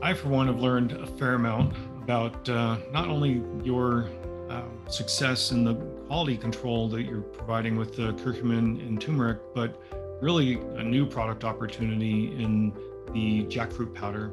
I, 0.02 0.14
for 0.14 0.30
one, 0.30 0.48
have 0.48 0.62
learned 0.62 0.94
a 0.94 1.06
fair 1.06 1.34
amount 1.34 1.76
about 2.02 2.48
uh, 2.48 2.78
not 2.92 3.10
only 3.10 3.44
your 3.64 4.10
um, 4.50 4.80
success 4.88 5.52
in 5.52 5.66
the 5.66 5.76
quality 6.08 6.38
control 6.38 6.88
that 6.90 7.04
you're 7.04 7.22
providing 7.22 7.76
with 7.76 7.98
the 7.98 8.14
curcumin 8.14 8.80
and 8.88 9.02
turmeric, 9.02 9.40
but 9.54 9.82
really 10.22 10.54
a 10.78 10.84
new 10.84 11.06
product 11.06 11.44
opportunity 11.44 12.28
in 12.42 12.72
the 13.12 13.44
jackfruit 13.46 13.94
powder. 13.94 14.32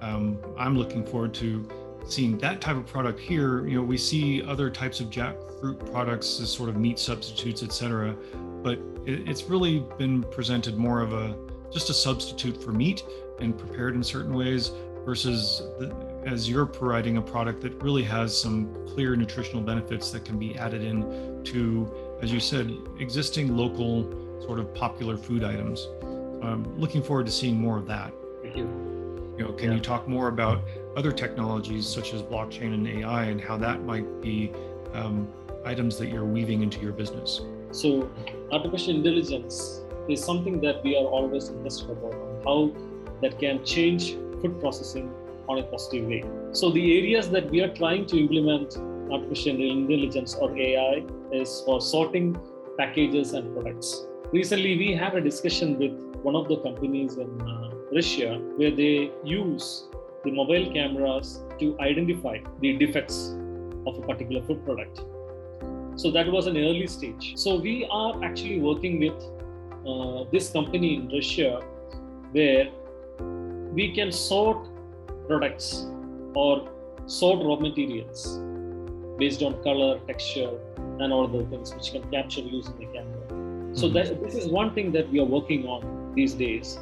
Um, 0.00 0.36
I'm 0.58 0.76
looking 0.76 1.06
forward 1.06 1.32
to 1.34 1.68
seeing 2.06 2.38
that 2.38 2.60
type 2.60 2.76
of 2.76 2.86
product 2.86 3.18
here. 3.18 3.66
You 3.66 3.76
know, 3.76 3.82
we 3.82 3.96
see 3.96 4.42
other 4.42 4.70
types 4.70 5.00
of 5.00 5.08
jackfruit 5.08 5.90
products 5.92 6.40
as 6.40 6.50
sort 6.50 6.68
of 6.68 6.76
meat 6.76 6.98
substitutes, 6.98 7.62
et 7.62 7.72
cetera, 7.72 8.16
but 8.62 8.78
it, 9.06 9.28
it's 9.28 9.44
really 9.44 9.80
been 9.98 10.22
presented 10.24 10.76
more 10.76 11.00
of 11.00 11.12
a 11.12 11.36
just 11.72 11.88
a 11.90 11.94
substitute 11.94 12.62
for 12.62 12.72
meat 12.72 13.02
and 13.40 13.56
prepared 13.56 13.94
in 13.94 14.02
certain 14.02 14.34
ways 14.34 14.72
versus 15.04 15.62
the, 15.78 15.94
as 16.24 16.48
you're 16.48 16.66
providing 16.66 17.16
a 17.16 17.22
product 17.22 17.60
that 17.62 17.72
really 17.82 18.02
has 18.02 18.38
some 18.38 18.72
clear 18.86 19.16
nutritional 19.16 19.62
benefits 19.62 20.10
that 20.10 20.24
can 20.24 20.38
be 20.38 20.56
added 20.56 20.82
in 20.82 21.42
to, 21.44 21.90
as 22.20 22.32
you 22.32 22.38
said, 22.38 22.76
existing 23.00 23.56
local 23.56 24.04
sort 24.42 24.58
of 24.58 24.72
popular 24.74 25.16
food 25.16 25.42
items. 25.42 25.88
I'm 26.42 26.78
looking 26.78 27.02
forward 27.02 27.26
to 27.26 27.32
seeing 27.32 27.56
more 27.56 27.78
of 27.78 27.86
that. 27.86 28.12
Thank 28.42 28.56
you. 28.56 28.64
You 29.38 29.44
know, 29.44 29.52
can 29.52 29.70
yeah. 29.70 29.76
you 29.76 29.80
talk 29.80 30.06
more 30.06 30.28
about 30.28 30.60
other 30.96 31.12
technologies 31.12 31.86
such 31.86 32.12
as 32.14 32.22
blockchain 32.22 32.74
and 32.74 32.86
AI 32.86 33.24
and 33.24 33.40
how 33.40 33.56
that 33.56 33.82
might 33.82 34.20
be 34.20 34.52
um, 34.92 35.28
items 35.64 35.98
that 35.98 36.08
you're 36.08 36.24
weaving 36.24 36.62
into 36.62 36.80
your 36.80 36.92
business? 36.92 37.40
So, 37.70 38.10
artificial 38.50 38.96
intelligence 38.96 39.82
is 40.08 40.22
something 40.22 40.60
that 40.60 40.82
we 40.84 40.96
are 40.96 41.04
always 41.04 41.48
interested 41.48 41.90
about 41.90 42.14
and 42.14 42.44
how 42.44 42.72
that 43.22 43.38
can 43.38 43.64
change 43.64 44.14
food 44.40 44.60
processing 44.60 45.10
on 45.48 45.58
a 45.58 45.62
positive 45.62 46.06
way. 46.06 46.24
So 46.52 46.70
the 46.70 46.98
areas 46.98 47.30
that 47.30 47.50
we 47.50 47.60
are 47.62 47.72
trying 47.74 48.06
to 48.06 48.18
implement 48.18 48.76
artificial 49.10 49.60
intelligence 49.60 50.34
or 50.34 50.56
AI 50.56 51.04
is 51.32 51.62
for 51.64 51.80
sorting 51.80 52.38
packages 52.78 53.32
and 53.32 53.54
products. 53.54 54.06
Recently, 54.32 54.76
we 54.76 54.92
had 54.92 55.14
a 55.14 55.20
discussion 55.20 55.78
with 55.78 55.92
one 56.22 56.36
of 56.36 56.48
the 56.48 56.56
companies 56.58 57.16
in 57.16 57.40
uh, 57.42 57.70
Russia 57.94 58.38
where 58.56 58.70
they 58.70 59.12
use 59.24 59.88
the 60.24 60.30
mobile 60.30 60.72
cameras 60.72 61.40
to 61.58 61.76
identify 61.80 62.38
the 62.60 62.76
defects 62.76 63.34
of 63.86 63.98
a 63.98 64.02
particular 64.02 64.42
food 64.42 64.64
product. 64.64 65.02
So 65.96 66.10
that 66.10 66.30
was 66.30 66.46
an 66.46 66.56
early 66.56 66.86
stage. 66.86 67.34
So 67.36 67.56
we 67.56 67.86
are 67.90 68.24
actually 68.24 68.60
working 68.60 68.98
with 69.00 69.18
uh, 69.86 70.24
this 70.32 70.50
company 70.50 70.94
in 70.94 71.08
Russia 71.08 71.60
where 72.32 72.70
we 73.72 73.92
can 73.92 74.12
sort 74.12 74.68
products 75.26 75.86
or 76.34 76.68
sort 77.06 77.44
raw 77.44 77.56
materials 77.56 78.38
based 79.18 79.42
on 79.42 79.62
color, 79.62 79.98
texture, 80.06 80.50
and 81.00 81.12
all 81.12 81.26
the 81.28 81.44
things 81.46 81.74
which 81.74 81.92
can 81.92 82.02
capture 82.10 82.40
using 82.40 82.78
the 82.78 82.86
camera. 82.86 83.76
So 83.76 83.86
mm-hmm. 83.86 83.94
that, 83.94 84.22
this 84.22 84.34
is 84.34 84.48
one 84.48 84.74
thing 84.74 84.92
that 84.92 85.10
we 85.10 85.20
are 85.20 85.24
working 85.24 85.66
on 85.66 86.12
these 86.14 86.34
days 86.34 86.78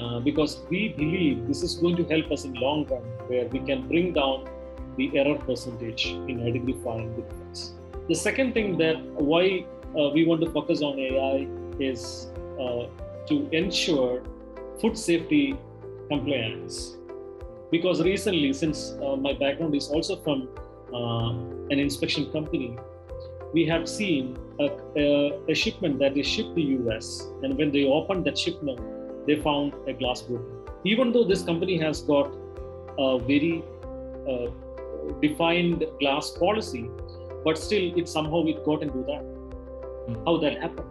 uh, 0.00 0.20
because 0.20 0.60
we 0.70 0.88
believe 0.90 1.46
this 1.48 1.62
is 1.62 1.74
going 1.74 1.96
to 1.96 2.04
help 2.04 2.30
us 2.30 2.44
in 2.44 2.54
long 2.54 2.86
run 2.86 3.02
where 3.28 3.46
we 3.48 3.60
can 3.60 3.86
bring 3.88 4.12
down 4.12 4.48
the 4.96 5.10
error 5.18 5.38
percentage 5.38 6.06
in 6.06 6.46
identifying 6.46 7.14
the 7.16 7.22
difference. 7.22 7.72
The 8.08 8.14
second 8.14 8.54
thing 8.54 8.78
that 8.78 8.96
why 9.14 9.66
uh, 9.98 10.10
we 10.10 10.24
want 10.24 10.40
to 10.42 10.50
focus 10.50 10.82
on 10.82 10.98
AI 10.98 11.46
is 11.80 12.28
uh, 12.60 12.86
to 13.28 13.48
ensure 13.52 14.22
food 14.80 14.96
safety 14.96 15.56
compliance 16.08 16.96
because 17.70 18.02
recently 18.02 18.52
since 18.52 18.94
uh, 19.02 19.16
my 19.16 19.32
background 19.32 19.74
is 19.74 19.88
also 19.88 20.16
from 20.16 20.48
uh, 20.94 21.30
an 21.70 21.78
inspection 21.78 22.30
company 22.32 22.78
we 23.52 23.64
have 23.64 23.88
seen 23.88 24.36
a, 24.60 24.68
a, 24.96 25.40
a, 25.48 25.54
shipment 25.54 25.98
that 25.98 26.16
is 26.16 26.26
shipped 26.26 26.54
to 26.54 26.90
us 26.90 27.28
and 27.42 27.56
when 27.56 27.72
they 27.72 27.84
opened 27.84 28.24
that 28.24 28.38
shipment 28.38 28.80
they 29.26 29.36
found 29.36 29.74
a 29.86 29.92
glass 29.92 30.22
broken 30.22 30.46
even 30.84 31.12
though 31.12 31.24
this 31.24 31.42
company 31.42 31.76
has 31.78 32.02
got 32.02 32.34
a 32.98 33.18
very 33.18 33.64
uh, 34.30 34.46
defined 35.20 35.84
glass 36.00 36.30
policy 36.30 36.90
but 37.44 37.58
still 37.58 37.98
it 37.98 38.08
somehow 38.08 38.44
it 38.46 38.64
got 38.64 38.82
into 38.82 38.98
that 39.12 39.22
mm-hmm. 39.22 40.24
how 40.24 40.36
that 40.36 40.60
happened 40.60 40.90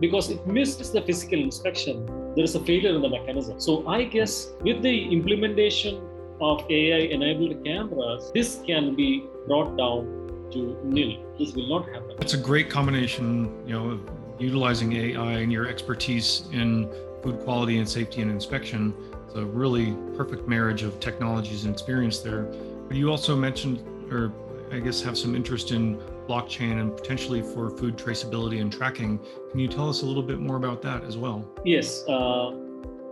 because 0.00 0.30
it 0.30 0.46
missed 0.46 0.92
the 0.92 1.02
physical 1.02 1.38
inspection 1.38 2.06
there 2.36 2.44
is 2.44 2.54
a 2.54 2.60
failure 2.60 2.94
in 2.94 3.02
the 3.02 3.08
mechanism. 3.08 3.60
So 3.60 3.86
I 3.88 4.04
guess 4.04 4.52
with 4.60 4.82
the 4.82 5.12
implementation 5.12 6.00
of 6.40 6.64
AI 6.70 7.08
enabled 7.10 7.64
cameras, 7.64 8.30
this 8.32 8.60
can 8.66 8.94
be 8.94 9.26
brought 9.48 9.76
down 9.76 10.48
to 10.52 10.78
nil. 10.84 11.18
This 11.38 11.54
will 11.54 11.68
not 11.68 11.88
happen. 11.88 12.16
It's 12.20 12.34
a 12.34 12.38
great 12.38 12.70
combination, 12.70 13.52
you 13.66 13.74
know, 13.74 14.00
utilizing 14.38 14.92
AI 14.92 15.40
and 15.40 15.52
your 15.52 15.66
expertise 15.66 16.44
in 16.52 16.88
food 17.22 17.40
quality 17.40 17.78
and 17.78 17.88
safety 17.88 18.22
and 18.22 18.30
inspection. 18.30 18.94
It's 19.26 19.34
a 19.34 19.44
really 19.44 19.96
perfect 20.16 20.48
marriage 20.48 20.82
of 20.82 20.98
technologies 21.00 21.64
and 21.64 21.72
experience 21.72 22.18
there. 22.20 22.42
But 22.88 22.96
you 22.96 23.10
also 23.10 23.36
mentioned, 23.36 23.84
or 24.12 24.32
I 24.72 24.78
guess 24.80 25.02
have 25.02 25.16
some 25.16 25.34
interest 25.34 25.72
in 25.72 25.96
blockchain 26.28 26.80
and 26.80 26.96
potentially 26.96 27.42
for 27.42 27.70
food 27.70 27.96
traceability 27.96 28.60
and 28.60 28.72
tracking. 28.72 29.18
Can 29.50 29.60
you 29.60 29.68
tell 29.68 29.88
us 29.88 30.02
a 30.02 30.06
little 30.06 30.22
bit 30.22 30.38
more 30.38 30.56
about 30.56 30.80
that 30.82 31.04
as 31.04 31.16
well? 31.16 31.44
Yes, 31.64 32.06
uh, 32.08 32.52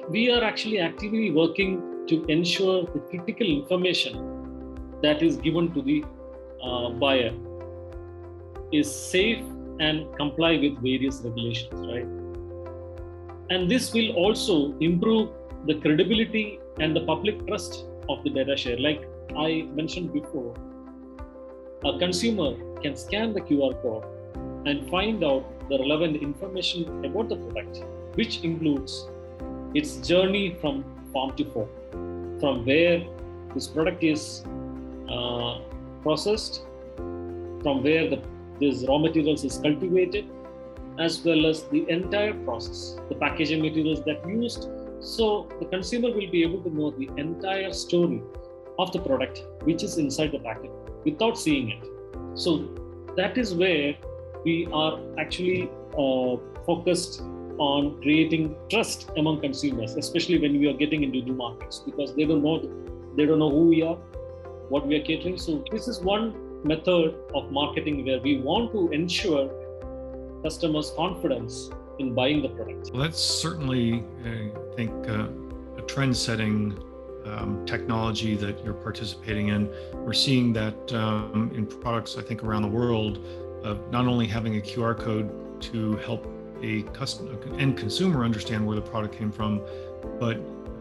we 0.09 0.31
are 0.31 0.42
actually 0.42 0.79
actively 0.79 1.31
working 1.31 2.07
to 2.09 2.25
ensure 2.27 2.85
the 2.85 3.01
critical 3.11 3.47
information 3.47 4.37
that 5.03 5.23
is 5.23 5.37
given 5.37 5.73
to 5.75 5.83
the 5.83 6.05
uh, 6.62 6.90
buyer 6.90 7.33
is 8.73 8.92
safe 8.94 9.44
and 9.81 10.07
comply 10.16 10.57
with 10.59 10.77
various 10.83 11.21
regulations, 11.23 11.87
right? 11.87 12.18
And 13.51 13.71
this 13.71 13.93
will 13.93 14.11
also 14.13 14.77
improve 14.79 15.31
the 15.67 15.75
credibility 15.81 16.61
and 16.81 16.95
the 16.95 17.05
public 17.07 17.47
trust 17.47 17.87
of 18.09 18.23
the 18.25 18.31
data 18.31 18.57
share. 18.57 18.79
Like 18.79 19.09
I 19.37 19.69
mentioned 19.75 20.13
before, 20.13 20.55
a 21.85 21.99
consumer 21.99 22.55
can 22.83 22.97
scan 22.97 23.33
the 23.33 23.41
QR 23.41 23.81
code 23.83 24.05
and 24.67 24.89
find 24.91 25.25
out 25.25 25.45
the 25.69 25.79
relevant 25.79 26.17
information 26.17 27.05
about 27.05 27.29
the 27.29 27.37
product, 27.37 27.85
which 28.15 28.41
includes 28.43 29.07
its 29.75 29.97
journey 29.97 30.57
from 30.61 30.85
farm 31.13 31.37
to 31.37 31.45
fork, 31.47 31.69
from 32.41 32.65
where 32.67 33.05
this 33.55 33.67
product 33.67 34.03
is 34.03 34.45
uh, 35.11 35.59
processed, 36.03 36.65
from 36.97 37.83
where 37.83 38.09
the, 38.11 38.23
this 38.61 38.85
raw 38.89 38.99
materials 38.99 39.45
is 39.45 39.59
cultivated, 39.59 40.27
as 40.99 41.25
well 41.25 41.47
as 41.47 41.65
the 41.65 41.89
entire 41.89 42.35
process, 42.45 42.97
the 43.09 43.15
packaging 43.15 43.63
materials 43.63 44.03
that 44.05 44.27
used. 44.29 44.69
So 45.01 45.49
the 45.61 45.67
consumer 45.67 46.09
will 46.09 46.31
be 46.31 46.43
able 46.43 46.61
to 46.63 46.75
know 46.75 46.91
the 46.91 47.09
entire 47.17 47.73
story 47.73 48.21
of 48.79 48.93
the 48.93 49.01
product 49.01 49.43
which 49.63 49.83
is 49.83 49.99
inside 49.99 50.33
the 50.33 50.39
packet 50.39 50.71
without 51.05 51.39
seeing 51.39 51.71
it. 51.71 51.85
So 52.35 52.69
that 53.17 53.39
is 53.39 53.55
where 53.55 53.97
we 54.45 54.69
are 54.73 54.99
actually 55.19 55.71
uh, 55.93 56.37
focused 56.65 57.21
on 57.59 58.01
creating 58.03 58.55
trust 58.71 59.11
among 59.17 59.41
consumers, 59.41 59.95
especially 59.97 60.39
when 60.39 60.59
we 60.61 60.69
are 60.69 60.75
getting 60.75 61.03
into 61.03 61.23
new 61.23 61.35
markets, 61.35 61.81
because 61.85 62.15
they 62.15 62.25
don't 62.25 62.43
know 62.43 62.59
they 63.17 63.27
don't 63.27 63.41
know 63.41 63.51
who 63.51 63.69
we 63.69 63.83
are, 63.83 63.97
what 64.69 64.87
we 64.87 64.95
are 64.97 65.03
catering. 65.03 65.39
So 65.39 65.65
this 65.73 65.89
is 65.89 66.01
one 66.01 66.35
method 66.65 67.17
of 67.35 67.51
marketing 67.51 68.05
where 68.05 68.21
we 68.21 68.41
want 68.41 68.73
to 68.73 68.89
ensure 68.91 69.51
customers' 70.49 70.91
confidence 70.97 71.69
in 71.99 72.15
buying 72.15 72.41
the 72.41 72.49
product. 72.49 72.91
Well, 72.91 73.03
that's 73.03 73.21
certainly, 73.21 74.03
I 74.25 74.51
think, 74.77 74.93
uh, 75.07 75.29
a 75.77 75.83
trend-setting 75.83 76.83
um, 77.27 77.67
technology 77.67 78.35
that 78.37 78.65
you're 78.65 78.81
participating 78.89 79.49
in. 79.49 79.69
We're 79.93 80.15
seeing 80.15 80.55
that 80.55 80.81
um, 80.95 81.53
in 81.55 81.67
products, 81.67 82.17
I 82.17 82.23
think, 82.23 82.43
around 82.45 82.63
the 82.63 82.75
world, 82.81 83.15
of 83.63 83.77
not 83.91 84.07
only 84.07 84.27
having 84.27 84.57
a 84.57 84.61
QR 84.61 84.99
code 84.99 85.29
to 85.73 85.97
help 85.97 86.27
a 86.63 86.83
customer, 87.01 87.37
end 87.59 87.77
consumer 87.77 88.25
understand 88.25 88.67
where 88.67 88.77
the 88.77 88.89
product 88.93 89.19
came 89.19 89.31
from, 89.31 89.61
but 90.19 90.37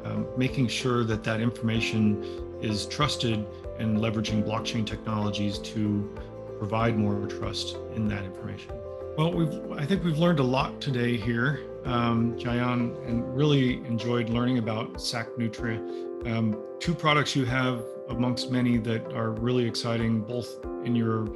um, 0.05 0.25
making 0.37 0.69
sure 0.69 1.03
that 1.03 1.25
that 1.25 1.41
information 1.41 2.23
is 2.61 2.85
trusted 2.85 3.45
and 3.79 3.97
leveraging 3.97 4.47
blockchain 4.47 4.85
technologies 4.85 5.59
to 5.59 6.09
provide 6.57 6.97
more 6.97 7.27
trust 7.27 7.77
in 7.95 8.07
that 8.07 8.23
information. 8.23 8.71
Well, 9.17 9.33
we've, 9.33 9.71
I 9.71 9.83
think 9.83 10.03
we've 10.03 10.19
learned 10.19 10.39
a 10.39 10.43
lot 10.43 10.79
today 10.79 11.17
here, 11.17 11.61
um, 11.85 12.35
Jayan, 12.37 13.03
and 13.07 13.35
really 13.35 13.77
enjoyed 13.77 14.29
learning 14.29 14.59
about 14.59 15.01
SAC 15.01 15.35
Nutria. 15.39 15.79
Um, 16.27 16.55
two 16.79 16.93
products 16.93 17.35
you 17.35 17.43
have 17.45 17.83
amongst 18.09 18.51
many 18.51 18.77
that 18.77 19.11
are 19.13 19.31
really 19.31 19.65
exciting, 19.65 20.21
both 20.21 20.63
in 20.85 20.95
your 20.95 21.27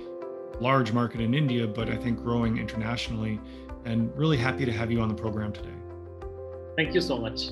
large 0.60 0.91
market 0.91 1.22
in 1.22 1.34
India, 1.34 1.65
but 1.65 1.89
I 1.89 1.96
think 1.96 2.22
growing 2.22 2.60
internationally. 2.60 3.41
And 3.84 4.15
really 4.15 4.38
happy 4.38 4.63
to 4.63 4.72
have 4.72 4.91
you 4.91 5.02
on 5.02 5.10
the 5.10 5.15
program 5.15 5.52
today. 5.52 5.74
Thank 6.78 6.94
you 6.94 7.02
so 7.02 7.17
much. 7.17 7.50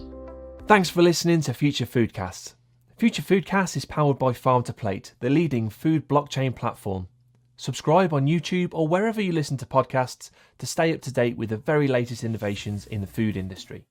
Thanks 0.68 0.92
for 0.92 1.02
listening 1.02 1.42
to 1.42 1.56
Future 1.56 1.88
Foodcast. 1.88 2.54
Future 2.98 3.24
Foodcast 3.24 3.76
is 3.76 3.86
powered 3.86 4.20
by 4.20 4.34
Farm 4.34 4.62
to 4.66 4.74
Plate, 4.74 5.16
the 5.22 5.32
leading 5.32 5.72
food 5.72 6.08
blockchain 6.08 6.56
platform. 6.56 7.08
Subscribe 7.60 8.14
on 8.14 8.26
YouTube 8.26 8.70
or 8.72 8.88
wherever 8.88 9.22
you 9.22 9.34
listen 9.34 9.58
to 9.58 9.66
podcasts 9.66 10.30
to 10.60 10.66
stay 10.66 10.94
up 10.94 11.02
to 11.02 11.12
date 11.12 11.36
with 11.36 11.50
the 11.50 11.58
very 11.58 11.90
latest 11.90 12.24
innovations 12.24 12.86
in 12.86 13.02
the 13.02 13.06
food 13.06 13.36
industry. 13.36 13.84